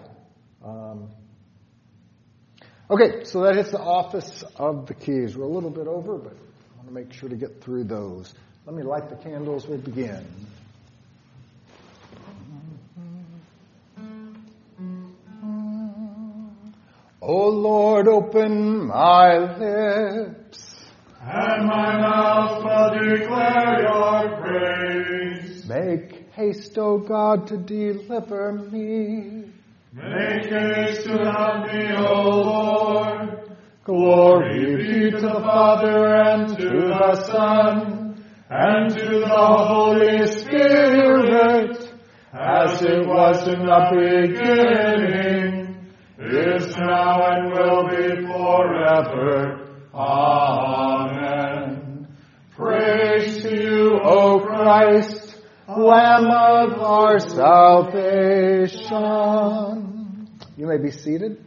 [0.61, 1.09] Um,
[2.91, 5.37] okay, so that hits the office of the keys.
[5.37, 8.33] We're a little bit over, but I want to make sure to get through those.
[8.69, 9.65] Let me light the candles.
[9.65, 10.27] We'll begin.
[17.19, 20.85] O Lord, open my lips.
[21.19, 25.67] And my mouth will declare your praise.
[25.67, 29.45] Make haste, O God, to deliver me.
[29.93, 33.51] Make haste to help me, O Lord.
[33.83, 37.98] Glory be to the Father and to the Son
[38.49, 41.93] and to the Holy Spirit,
[42.33, 49.67] as it was in the beginning, is now and will be forever.
[49.93, 52.07] Amen.
[52.55, 55.35] Praise to you, O Christ,
[55.67, 58.79] Lamb of our salvation.
[60.57, 61.45] You may be seated.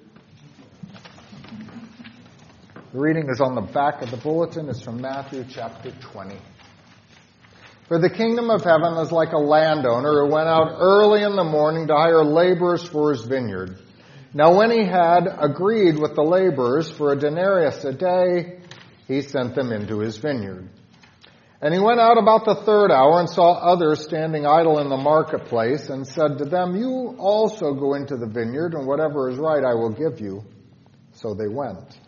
[2.92, 4.68] The reading is on the back of the bulletin.
[4.68, 6.36] It's from Matthew chapter 20.
[7.88, 11.44] For the kingdom of heaven is like a landowner who went out early in the
[11.44, 13.78] morning to hire laborers for his vineyard.
[14.32, 18.60] Now when he had agreed with the laborers for a denarius a day,
[19.08, 20.68] he sent them into his vineyard.
[21.60, 24.96] And he went out about the third hour and saw others standing idle in the
[24.96, 29.62] marketplace and said to them, You also go into the vineyard and whatever is right
[29.64, 30.42] I will give you.
[31.12, 31.98] So they went.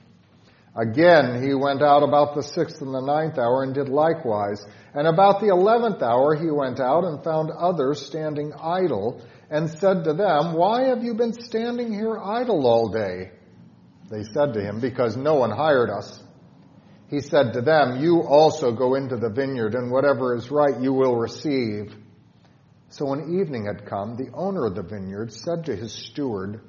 [0.77, 4.65] Again, he went out about the sixth and the ninth hour and did likewise.
[4.93, 10.03] And about the eleventh hour he went out and found others standing idle and said
[10.05, 13.31] to them, Why have you been standing here idle all day?
[14.11, 16.21] They said to him, Because no one hired us.
[17.09, 20.93] He said to them, You also go into the vineyard, and whatever is right you
[20.93, 21.95] will receive.
[22.89, 26.61] So when evening had come, the owner of the vineyard said to his steward,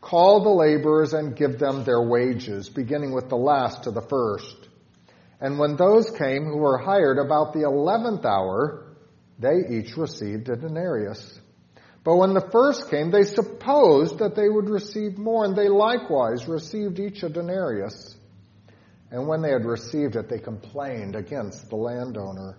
[0.00, 4.56] Call the laborers and give them their wages, beginning with the last to the first.
[5.40, 8.96] And when those came who were hired about the eleventh hour,
[9.38, 11.40] they each received a denarius.
[12.02, 16.48] But when the first came, they supposed that they would receive more, and they likewise
[16.48, 18.16] received each a denarius.
[19.10, 22.56] And when they had received it, they complained against the landowner,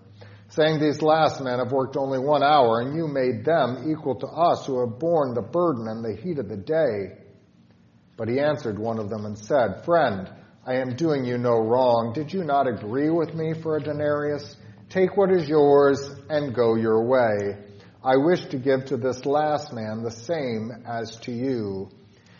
[0.50, 4.26] saying, These last men have worked only one hour, and you made them equal to
[4.26, 7.21] us who have borne the burden and the heat of the day.
[8.22, 10.30] But he answered one of them and said, Friend,
[10.64, 12.12] I am doing you no wrong.
[12.14, 14.54] Did you not agree with me for a denarius?
[14.90, 17.58] Take what is yours and go your way.
[18.00, 21.88] I wish to give to this last man the same as to you.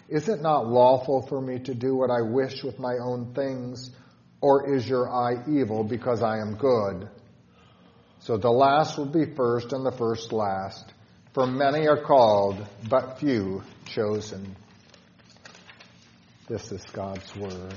[0.09, 3.91] Is it not lawful for me to do what I wish with my own things?
[4.41, 7.09] Or is your eye evil because I am good?
[8.21, 10.85] So the last will be first and the first last.
[11.35, 14.55] For many are called, but few chosen.
[16.49, 17.75] This is God's Word.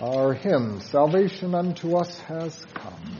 [0.00, 3.16] Our hymn, Salvation unto us has come.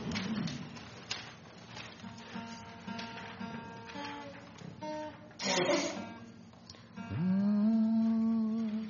[7.13, 8.89] Mm.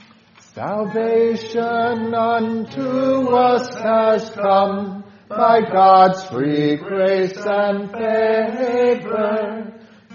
[0.56, 9.66] Salvation unto us has come by God's free grace and favor.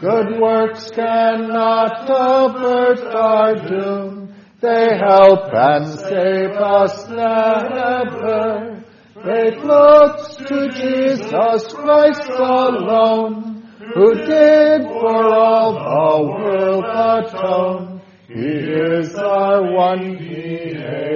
[0.02, 4.34] Good works cannot avert our doom.
[4.60, 8.82] They help and save us never.
[9.22, 13.62] Faith looks to Jesus Christ alone,
[13.94, 18.02] who did for all the world atone.
[18.26, 21.12] He is our one mediator.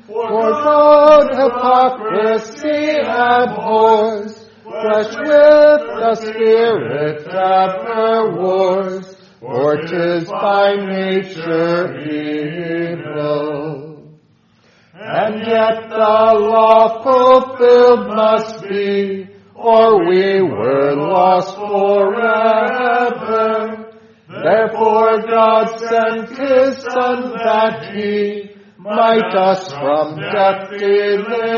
[0.07, 4.42] For God hypocrisy abhors,
[4.83, 9.07] flesh with the spirit ever wars,
[9.41, 13.93] for 'tis by nature evil.
[14.95, 16.21] And yet the
[16.53, 22.73] law fulfilled must be, or we were lost forever.
[24.29, 31.53] Therefore God sent His Son that He might us from death deliver.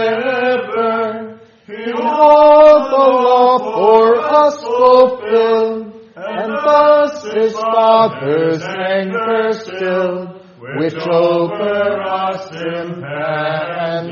[1.67, 10.43] He all the law for us fulfilled, and thus His Father's anger stilled,
[10.77, 14.05] which over us impended.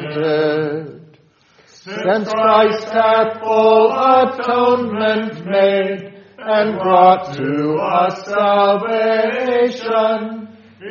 [1.66, 9.68] Since Christ hath full atonement made, and brought to us salvation,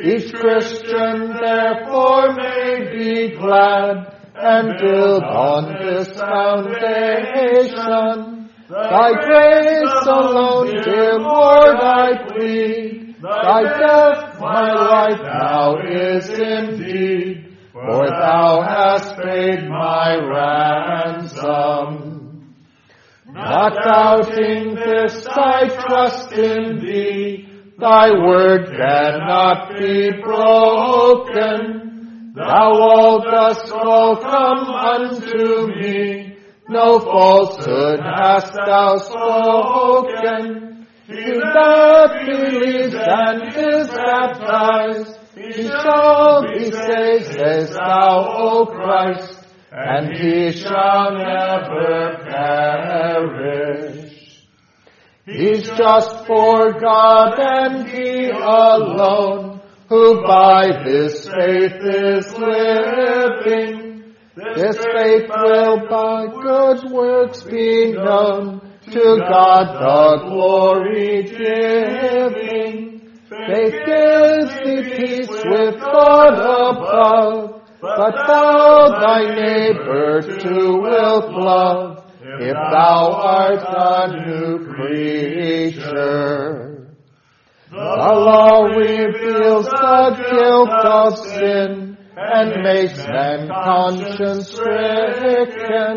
[0.00, 7.78] each Christian therefore may be glad and build on this foundation.
[8.68, 13.16] Thy grace alone, dear Lord, I plead.
[13.22, 20.16] Thy death, my life now is indeed, for thou hast paid my
[20.96, 22.10] ransom.
[23.28, 27.48] Not doubting this, I trust in thee.
[27.78, 31.91] Thy word cannot be broken.
[32.34, 36.36] Thou all dost welcome unto me.
[36.68, 40.86] No falsehood hast thou spoken.
[41.06, 49.38] He that believes and is baptized, he shall be saved, sayest thou, O Christ,
[49.70, 54.02] and he shall never perish.
[55.24, 59.61] He's just for God and He alone,
[59.92, 64.14] who by this faith is living.
[64.56, 73.02] This faith will by good works be known, to God the glory giving.
[73.28, 81.98] Faith gives thee peace with God above, but thou thy neighbor too wilt love
[82.40, 86.71] if thou art a new creature.
[87.72, 95.96] The law reveals the guilt of sin and makes man conscience stricken.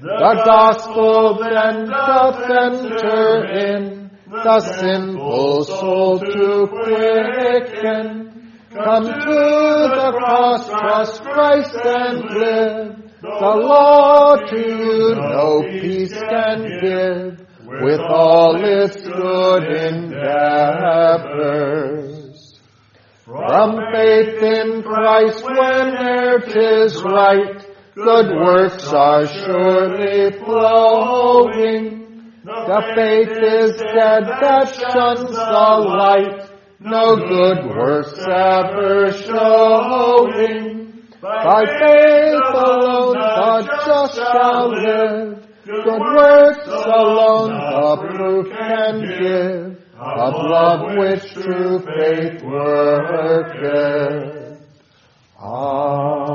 [0.00, 8.50] The gospel then doth enter in the sinful soul to quicken.
[8.72, 12.96] Come to the cross, trust Christ and live.
[13.22, 17.43] The law to you no peace can give
[17.82, 20.14] with all its good endeavors.
[23.24, 32.04] From faith in Christ whene'er 'tis right, good works are surely flowing.
[32.44, 40.92] The faith is dead that shuns the light, no good works ever showing.
[41.22, 45.43] By faith alone the just shall live.
[45.64, 53.54] Good works alone the proof can give of love which true faith worketh.
[55.40, 56.34] Amen.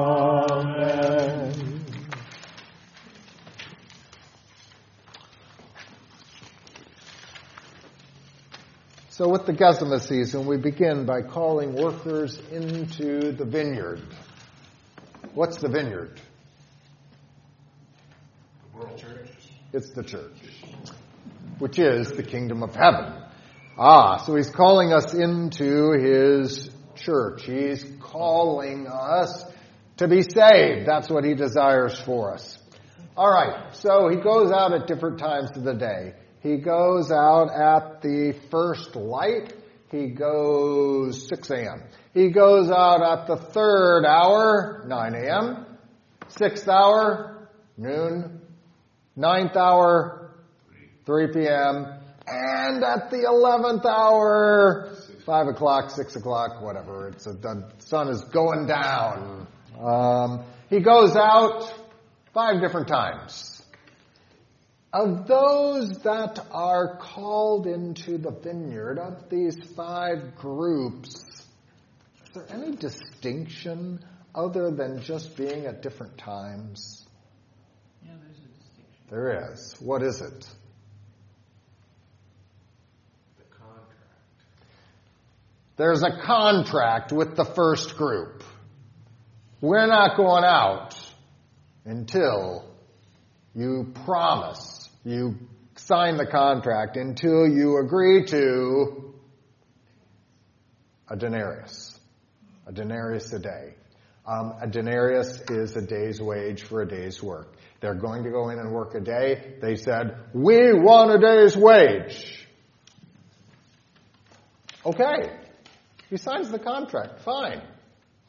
[9.09, 14.01] So with the Gesima season, we begin by calling workers into the vineyard.
[15.33, 16.19] What's the vineyard?
[18.71, 19.03] The world.
[19.71, 20.33] It's the church,
[21.59, 23.13] which is the kingdom of heaven.
[23.77, 27.43] Ah, so he's calling us into his church.
[27.45, 29.43] He's calling us
[29.97, 30.87] to be saved.
[30.87, 32.57] That's what he desires for us.
[33.15, 36.15] All right, so he goes out at different times of the day.
[36.41, 39.53] He goes out at the first light.
[39.91, 41.83] He goes 6 a.m.
[42.15, 45.65] He goes out at the third hour, 9 a.m.
[46.29, 48.38] Sixth hour, noon.
[49.19, 50.31] Ninth hour,
[51.05, 51.87] 3 p.m.
[52.25, 54.95] And at the 11th hour,
[55.25, 57.09] 5 o'clock, 6 o'clock, whatever.
[57.09, 59.45] It's a, the sun is going down.
[59.77, 61.69] Um, he goes out
[62.33, 63.61] five different times.
[64.93, 72.73] Of those that are called into the vineyard, of these five groups, is there any
[72.77, 73.99] distinction
[74.33, 77.05] other than just being at different times?
[78.03, 78.98] Yeah, there's a distinction.
[79.09, 79.75] There is.
[79.79, 80.47] What is it?
[83.37, 83.93] The contract.
[85.77, 88.43] There's a contract with the first group.
[89.61, 90.95] We're not going out
[91.85, 92.65] until
[93.55, 95.35] you promise, you
[95.75, 99.15] sign the contract, until you agree to
[101.09, 101.99] a denarius.
[102.67, 103.73] A denarius a day.
[104.27, 107.55] Um, a denarius is a day's wage for a day's work.
[107.81, 109.55] They're going to go in and work a day.
[109.61, 112.47] They said, we want a day's wage.
[114.85, 115.31] Okay.
[116.09, 117.21] He signs the contract.
[117.21, 117.61] Fine.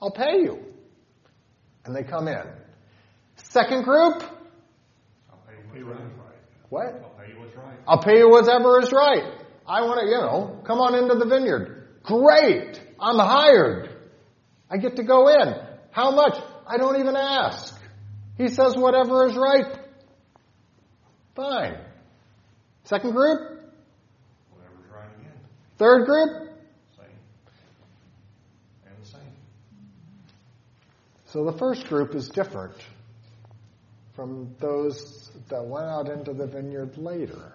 [0.01, 0.59] I'll pay you.
[1.84, 2.46] And they come in.
[3.36, 4.22] Second group,
[5.30, 6.09] I'll pay you what's right.
[6.09, 6.68] right.
[6.68, 6.84] what?
[6.84, 7.78] I'll pay you what's right.
[7.88, 9.32] I'll pay you whatever is right.
[9.66, 11.88] I want to, you know, come on into the vineyard.
[12.03, 12.80] Great.
[13.01, 13.90] I'm hired.
[14.70, 15.55] I get to go in.
[15.90, 16.36] How much?
[16.66, 17.69] I don't even ask.
[18.41, 19.66] He says whatever is right.
[21.36, 21.76] Fine.
[22.84, 23.38] Second group?
[24.51, 25.38] Whatever's right again.
[25.76, 26.49] Third group?
[26.97, 27.07] Same.
[28.86, 29.20] And the same.
[31.26, 32.76] So the first group is different
[34.16, 37.53] from those that went out into the vineyard later.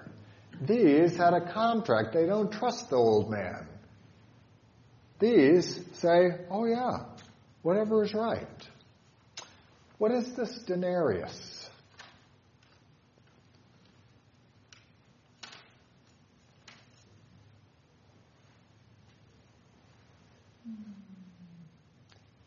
[0.62, 2.14] These had a contract.
[2.14, 3.68] They don't trust the old man.
[5.18, 7.06] These say, oh yeah,
[7.64, 8.70] whatever is right.
[9.98, 11.70] What is this denarius?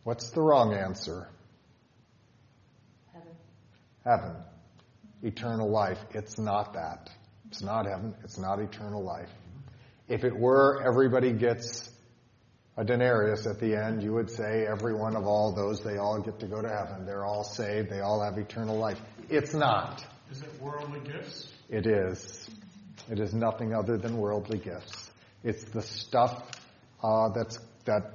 [0.05, 1.29] What's the wrong answer?
[3.13, 3.29] Heaven.
[4.05, 4.37] Heaven.
[5.23, 5.99] Eternal life.
[6.15, 7.11] It's not that.
[7.49, 8.15] It's not heaven.
[8.25, 9.29] It's not eternal life.
[10.09, 11.91] If it were, everybody gets
[12.79, 14.05] a denarius at the end.
[14.05, 17.05] You would say every one of all those, they all get to go to heaven.
[17.05, 17.91] They're all saved.
[17.91, 19.01] They all have eternal life.
[19.29, 20.07] It's not.
[20.31, 21.53] Is it worldly gifts?
[21.69, 22.49] It is.
[23.11, 25.11] It is nothing other than worldly gifts.
[25.43, 26.41] It's the stuff
[27.03, 28.15] uh, that's that.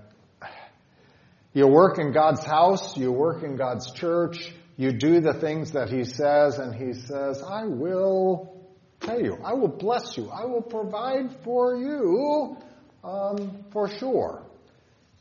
[1.53, 2.95] You work in God's house.
[2.97, 4.53] You work in God's church.
[4.77, 8.65] You do the things that He says, and He says, "I will
[9.01, 9.37] pay you.
[9.43, 10.29] I will bless you.
[10.29, 12.57] I will provide for you
[13.03, 14.43] um, for sure."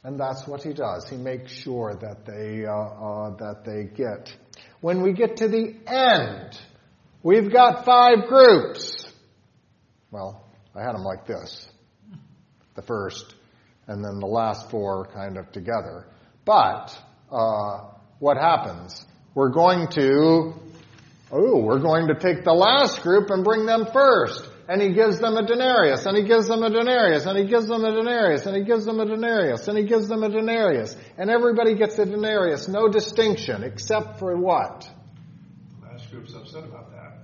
[0.05, 1.09] And that's what He does.
[1.09, 4.35] He makes sure that they uh, uh, that they get.
[4.81, 6.59] When we get to the end,
[7.23, 9.07] we've got five groups.
[10.11, 10.45] Well,
[10.75, 11.69] I had them like this
[12.75, 13.35] the first,
[13.87, 16.07] and then the last four kind of together.
[16.45, 16.99] But
[17.31, 19.05] uh, what happens?
[19.35, 20.55] We're going to,
[21.31, 24.49] oh, we're going to take the last group and bring them first.
[24.69, 27.67] And he gives them a denarius, and he gives them a denarius, and he gives
[27.67, 30.97] them a denarius, and he gives them a denarius, and he gives them a denarius.
[31.19, 34.89] And everybody gets a denarius, no distinction, except for what?
[35.81, 37.19] The last group's upset about that.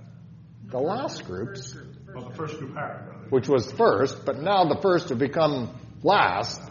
[0.69, 1.73] The last groups.
[1.73, 5.69] Group, Well, the first group hired, which was first, but now the first have become
[6.03, 6.61] last.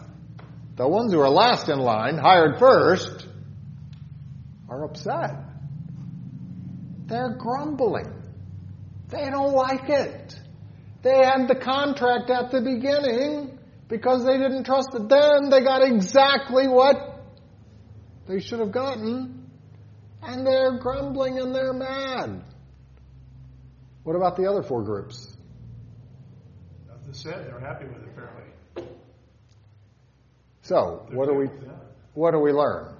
[0.75, 3.27] The ones who are last in line, hired first,
[4.69, 5.31] are upset.
[7.07, 8.13] They're grumbling.
[9.09, 10.38] They don't like it.
[11.01, 15.07] They had the contract at the beginning because they didn't trust it.
[15.09, 16.97] Then they got exactly what
[18.27, 19.49] they should have gotten,
[20.21, 22.43] and they're grumbling and they're mad.
[24.03, 25.35] What about the other four groups?
[26.87, 28.89] Nothing said, they're happy with it apparently.
[30.61, 31.85] So, They're what do we good with that.
[32.13, 32.93] what do we learn?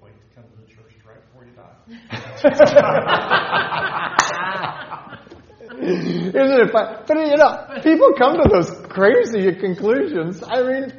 [0.00, 2.24] Wait to come to the church right before you die.
[5.80, 7.02] Isn't it fun?
[7.06, 10.42] But you know, people come to those crazy conclusions.
[10.46, 10.92] I mean,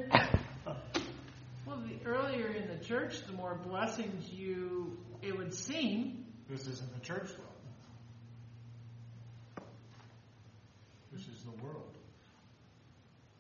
[1.66, 6.26] Well, the earlier in the church, the more blessings you, it would seem.
[6.50, 7.44] This isn't the church though.
[11.12, 11.96] This is the world.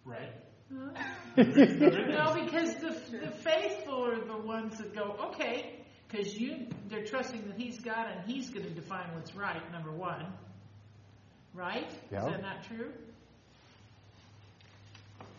[0.05, 0.33] Right?
[1.37, 5.79] No, because the, the faithful are the ones that go, okay,
[6.09, 9.61] Because you, they're trusting that He's God and He's going to define what's right.
[9.71, 10.25] Number one,
[11.53, 11.89] right?
[12.11, 12.25] Yeah.
[12.25, 12.91] Is that not true?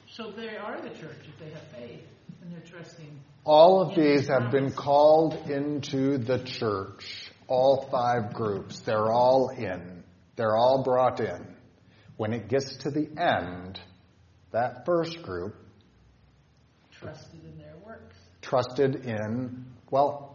[0.08, 2.06] So they are the church if they have faith
[2.42, 3.10] and they're trusting.
[3.44, 7.30] All of these have been called into the church.
[7.48, 8.80] All five groups.
[8.80, 10.04] They're all in.
[10.36, 11.46] They're all brought in.
[12.16, 13.80] When it gets to the end,
[14.52, 15.56] that first group
[16.92, 18.16] trusted in their works.
[18.42, 20.29] trusted in, well,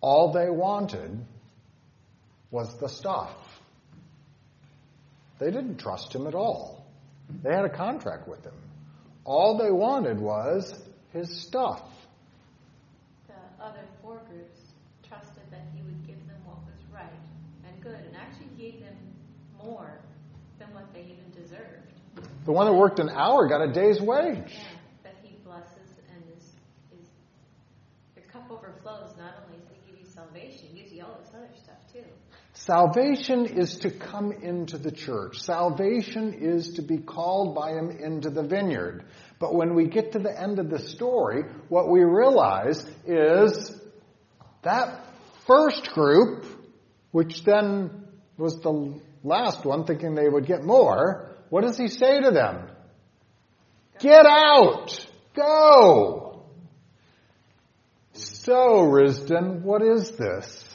[0.00, 1.24] all they wanted
[2.50, 3.32] was the stuff.
[5.38, 6.86] They didn't trust him at all.
[7.42, 8.54] They had a contract with him.
[9.24, 10.74] All they wanted was
[11.12, 11.82] his stuff.
[13.28, 14.58] The other four groups
[15.08, 17.04] trusted that he would give them what was right
[17.66, 18.96] and good, and actually gave them
[19.62, 19.98] more
[20.58, 21.92] than what they even deserved.
[22.44, 24.52] The one that worked an hour got a day's wage.
[24.52, 24.64] Yeah,
[25.04, 26.44] that he blesses and is,
[26.98, 27.06] is
[28.16, 29.14] your cup overflows.
[29.16, 32.04] Not only does he give you salvation, he gives you all this other stuff too.
[32.64, 35.40] Salvation is to come into the church.
[35.40, 39.04] Salvation is to be called by him into the vineyard.
[39.38, 43.80] But when we get to the end of the story, what we realize is
[44.60, 45.06] that
[45.46, 46.44] first group,
[47.12, 48.04] which then
[48.36, 52.68] was the last one, thinking they would get more, what does he say to them?
[54.00, 55.06] Get out!
[55.34, 56.44] Go!
[58.12, 60.69] So, Risden, what is this?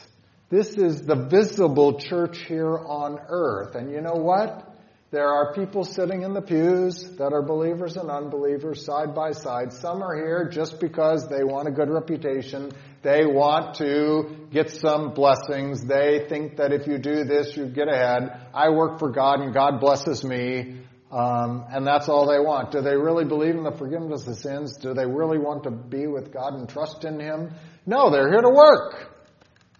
[0.48, 3.74] This is the visible church here on earth.
[3.74, 4.74] And you know what?
[5.10, 9.72] There are people sitting in the pews that are believers and unbelievers side by side.
[9.72, 12.70] Some are here just because they want a good reputation.
[13.02, 15.84] They want to get some blessings.
[15.84, 18.48] They think that if you do this, you get ahead.
[18.54, 20.80] I work for God and God blesses me.
[21.10, 22.70] Um, and that's all they want.
[22.70, 24.76] Do they really believe in the forgiveness of sins?
[24.76, 27.52] Do they really want to be with God and trust in Him?
[27.84, 29.15] No, they're here to work.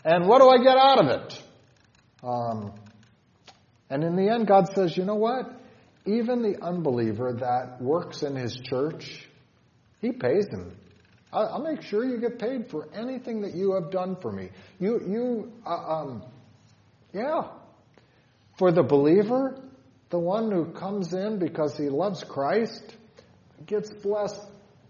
[0.07, 1.43] And what do I get out of it?
[2.23, 2.73] Um,
[3.91, 5.51] and in the end, God says, you know what?
[6.07, 9.27] Even the unbeliever that works in his church,
[10.01, 10.77] he pays him.
[11.33, 14.51] I'll, make sure you get paid for anything that you have done for me.
[14.79, 16.23] You, you, uh, um,
[17.13, 17.49] yeah.
[18.59, 19.61] For the believer,
[20.11, 22.97] the one who comes in because he loves Christ,
[23.67, 24.41] gets blessed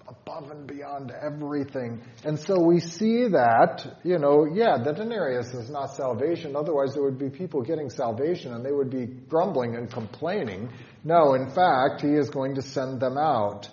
[0.08, 2.02] above and beyond everything.
[2.24, 6.54] And so we see that, you know, yeah, the denarius is not salvation.
[6.54, 10.70] Otherwise, there would be people getting salvation and they would be grumbling and complaining.
[11.04, 13.68] No, in fact, he is going to send them out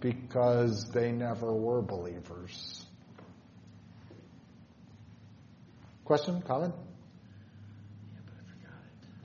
[0.00, 2.84] because they never were believers.
[6.04, 6.42] Question?
[6.46, 6.74] Comment?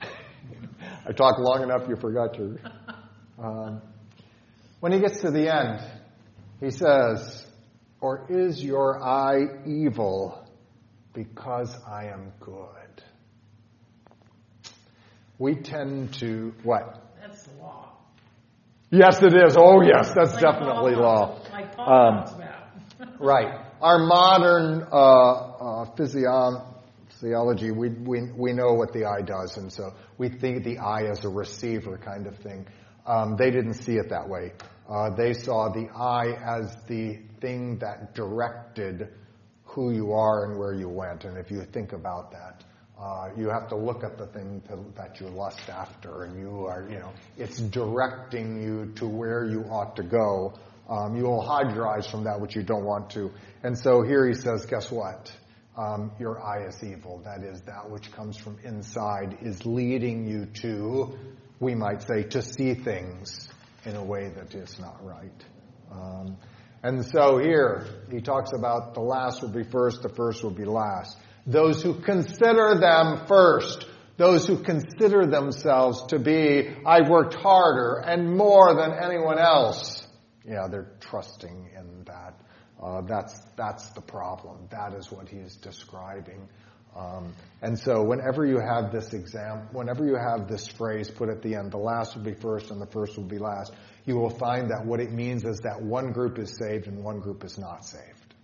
[0.00, 2.58] I talked long enough, you forgot your.
[3.38, 3.80] Um,
[4.84, 5.80] when he gets to the end,
[6.60, 7.46] he says,
[8.02, 10.46] Or is your eye evil
[11.14, 13.02] because I am good?
[15.38, 17.02] We tend to, what?
[17.18, 17.92] That's law.
[18.90, 19.56] Yes, it is.
[19.56, 21.42] Oh, yes, that's Like definitely Paul law.
[21.50, 23.08] Like Paul Um.
[23.18, 23.66] Right.
[23.80, 26.62] Our modern uh, uh, physio-
[27.08, 31.10] physiology, we, we, we know what the eye does, and so we think the eye
[31.10, 32.66] is a receiver kind of thing.
[33.06, 34.52] Um, they didn't see it that way.
[34.88, 39.08] Uh, they saw the eye as the thing that directed
[39.64, 41.24] who you are and where you went.
[41.24, 42.64] And if you think about that,
[43.00, 46.66] uh, you have to look at the thing to, that you lust after, and you
[46.66, 50.54] are, you know, it's directing you to where you ought to go.
[50.88, 53.32] Um, you will hide your eyes from that which you don't want to.
[53.62, 55.32] And so here he says, guess what?
[55.76, 57.22] Um, your eye is evil.
[57.24, 61.18] That is, that which comes from inside is leading you to,
[61.58, 63.48] we might say, to see things
[63.86, 65.44] in a way that is not right.
[65.90, 66.36] Um,
[66.82, 70.64] and so here he talks about the last will be first, the first will be
[70.64, 71.16] last.
[71.46, 78.36] Those who consider them first, those who consider themselves to be, I've worked harder and
[78.36, 80.06] more than anyone else.
[80.46, 82.34] Yeah, they're trusting in that.
[82.82, 84.68] Uh, that's that's the problem.
[84.70, 86.48] That is what he's describing.
[86.96, 91.42] Um, and so, whenever you have this exam, whenever you have this phrase put at
[91.42, 93.72] the end, the last will be first and the first will be last,
[94.04, 97.20] you will find that what it means is that one group is saved and one
[97.20, 98.34] group is not saved.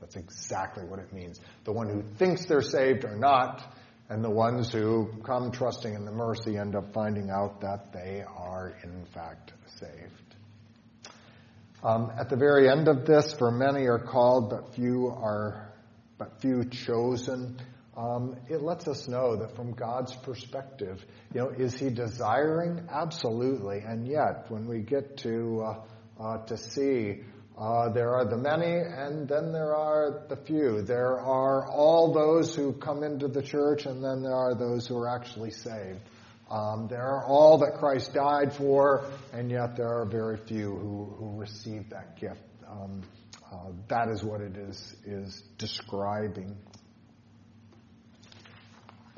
[0.00, 1.40] That's exactly what it means.
[1.64, 3.74] The one who thinks they're saved are not,
[4.08, 8.22] and the ones who come trusting in the mercy end up finding out that they
[8.22, 10.28] are in fact saved.
[11.82, 15.72] Um, at the very end of this, for many are called, but few are,
[16.16, 17.58] but few chosen.
[17.98, 22.86] Um, it lets us know that from God's perspective, you know, is He desiring?
[22.88, 23.80] Absolutely.
[23.80, 27.24] And yet, when we get to uh, uh, to see
[27.58, 30.80] Uh, there are the many, and then there are the few.
[30.80, 34.96] There are all those who come into the church, and then there are those who
[34.96, 35.98] are actually saved.
[36.48, 41.16] Um, there are all that Christ died for, and yet there are very few who,
[41.18, 42.40] who receive that gift.
[42.70, 43.02] Um,
[43.50, 46.54] uh, that is what it is is describing.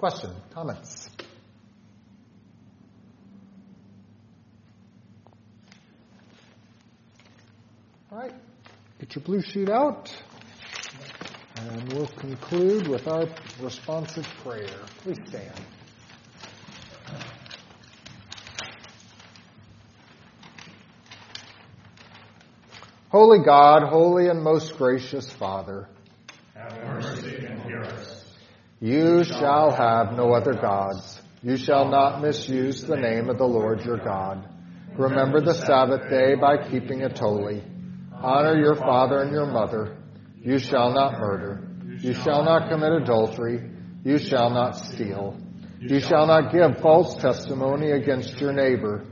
[0.01, 1.11] Question, comments.
[8.11, 8.33] All right,
[8.99, 10.11] get your blue sheet out,
[11.57, 13.27] and we'll conclude with our
[13.61, 14.71] responsive prayer.
[15.03, 15.61] Please stand.
[23.11, 25.91] Holy God, holy and most gracious Father,
[26.55, 27.40] Have mercy.
[28.81, 31.21] You shall have no other gods.
[31.43, 34.49] You shall not misuse the name of the Lord your God.
[34.97, 37.63] Remember the Sabbath day by keeping it holy.
[38.15, 39.99] Honor your father and your mother.
[40.43, 41.69] You shall not murder.
[42.01, 43.71] You shall not commit adultery.
[44.05, 45.37] You shall not steal.
[45.79, 49.05] You shall not give false testimony against your neighbor.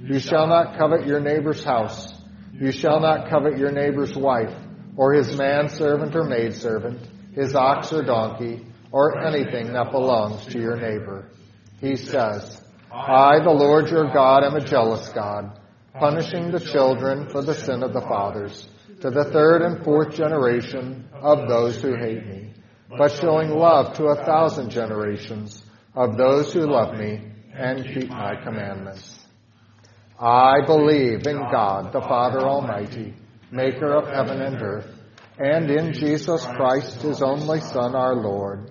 [0.00, 2.12] You shall not covet your neighbor's house.
[2.52, 4.54] You shall not covet your neighbor's wife,
[4.96, 7.00] or his manservant or maidservant,
[7.34, 11.30] his ox or donkey, or anything that belongs to your neighbor.
[11.80, 12.60] He says,
[12.92, 15.58] I, the Lord your God, am a jealous God,
[15.94, 18.68] punishing the children for the sin of the fathers,
[19.00, 22.54] to the third and fourth generation of those who hate me,
[22.96, 25.62] but showing love to a thousand generations
[25.94, 27.20] of those who love me
[27.52, 29.18] and keep my commandments.
[30.18, 33.14] I believe in God, the Father Almighty,
[33.50, 34.86] maker of heaven and earth,
[35.38, 38.70] and in Jesus Christ, his only Son, our Lord,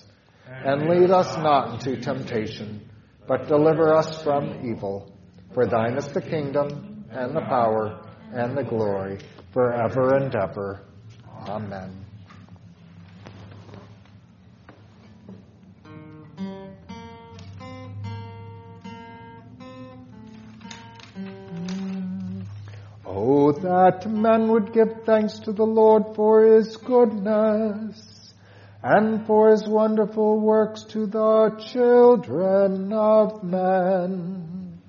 [0.63, 2.87] And lead us not into temptation,
[3.27, 5.11] but deliver us from evil.
[5.53, 9.19] For thine is the kingdom, and the power, and the glory,
[9.53, 10.83] forever and ever.
[11.47, 12.05] Amen.
[23.05, 28.20] Oh, that men would give thanks to the Lord for his goodness
[28.83, 34.79] and for his wonderful works to the children of men.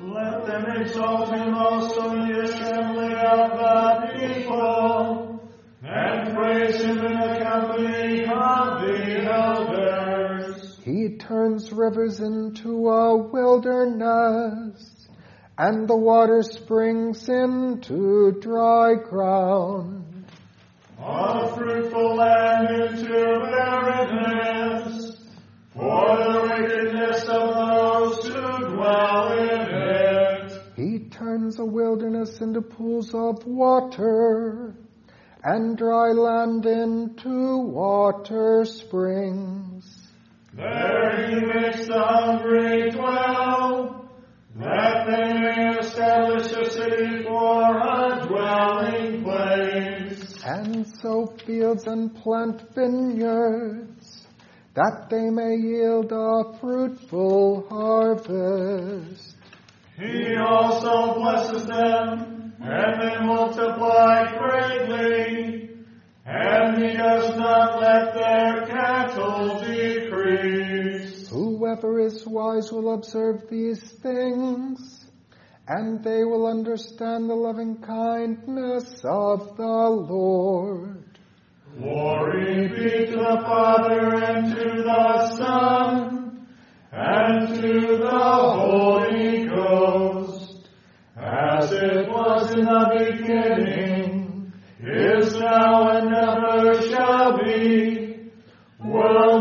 [0.00, 5.40] Let them exalt him also in the assembly of the people,
[5.82, 10.78] and praise him in the company of the elders.
[10.84, 14.90] He turns rivers into a wilderness
[15.56, 20.13] and the water springs into dry ground.
[21.06, 25.18] A fruitful land into barrenness,
[25.74, 30.62] for the wickedness of those who dwell in it.
[30.76, 34.74] He turns a wilderness into pools of water,
[35.42, 40.08] and dry land into water springs.
[40.54, 44.08] There he makes the hungry dwell,
[44.56, 49.93] that they may establish a city for a dwelling place.
[50.44, 54.26] And sow fields and plant vineyards,
[54.74, 59.36] that they may yield a fruitful harvest.
[59.96, 65.70] He also blesses them, and they multiply greatly,
[66.26, 71.28] and he does not let their cattle decrease.
[71.28, 75.03] Whoever is wise will observe these things,
[75.66, 81.18] and they will understand the loving kindness of the Lord.
[81.78, 86.46] Glory be to the Father, and to the Son,
[86.92, 90.68] and to the Holy Ghost,
[91.16, 99.33] as it was in the beginning, is now, and ever shall children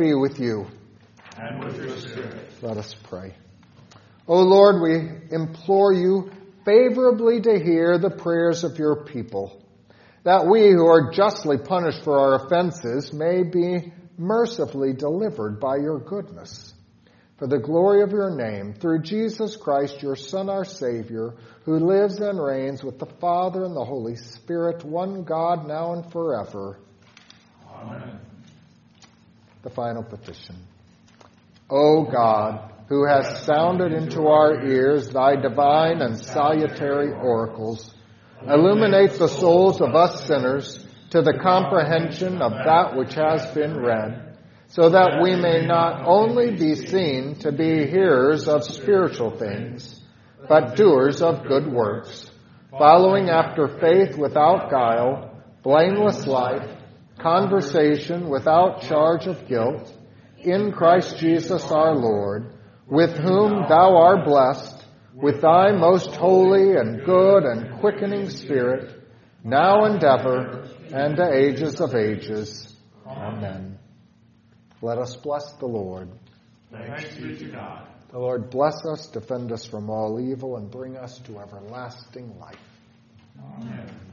[0.00, 0.66] be with you.
[1.36, 2.50] And with your spirit.
[2.62, 3.34] Let us pray.
[4.26, 6.30] O Lord, we implore you
[6.64, 9.62] favorably to hear the prayers of your people,
[10.24, 15.98] that we who are justly punished for our offenses may be mercifully delivered by your
[15.98, 16.72] goodness.
[17.38, 21.34] For the glory of your name, through Jesus Christ, your Son, our Savior,
[21.64, 26.12] who lives and reigns with the Father and the Holy Spirit, one God, now and
[26.12, 26.78] forever.
[27.66, 28.20] Amen.
[29.62, 30.56] The final petition.
[31.68, 37.94] O God, who hast sounded into our ears thy divine and salutary oracles,
[38.46, 44.38] illuminate the souls of us sinners to the comprehension of that which has been read,
[44.68, 50.00] so that we may not only be seen to be hearers of spiritual things,
[50.48, 52.30] but doers of good works,
[52.70, 56.79] following after faith without guile, blameless life,
[57.22, 59.92] conversation without charge of guilt,
[60.38, 62.54] in Christ Jesus our Lord,
[62.86, 69.02] with whom thou art blessed, with thy most holy and good and quickening Spirit,
[69.44, 72.74] now and ever, and to ages of ages.
[73.06, 73.78] Amen.
[74.82, 76.08] Let us bless the Lord.
[76.70, 77.86] Thanks be to God.
[78.10, 82.56] The Lord bless us, defend us from all evil, and bring us to everlasting life.
[83.38, 84.09] Amen.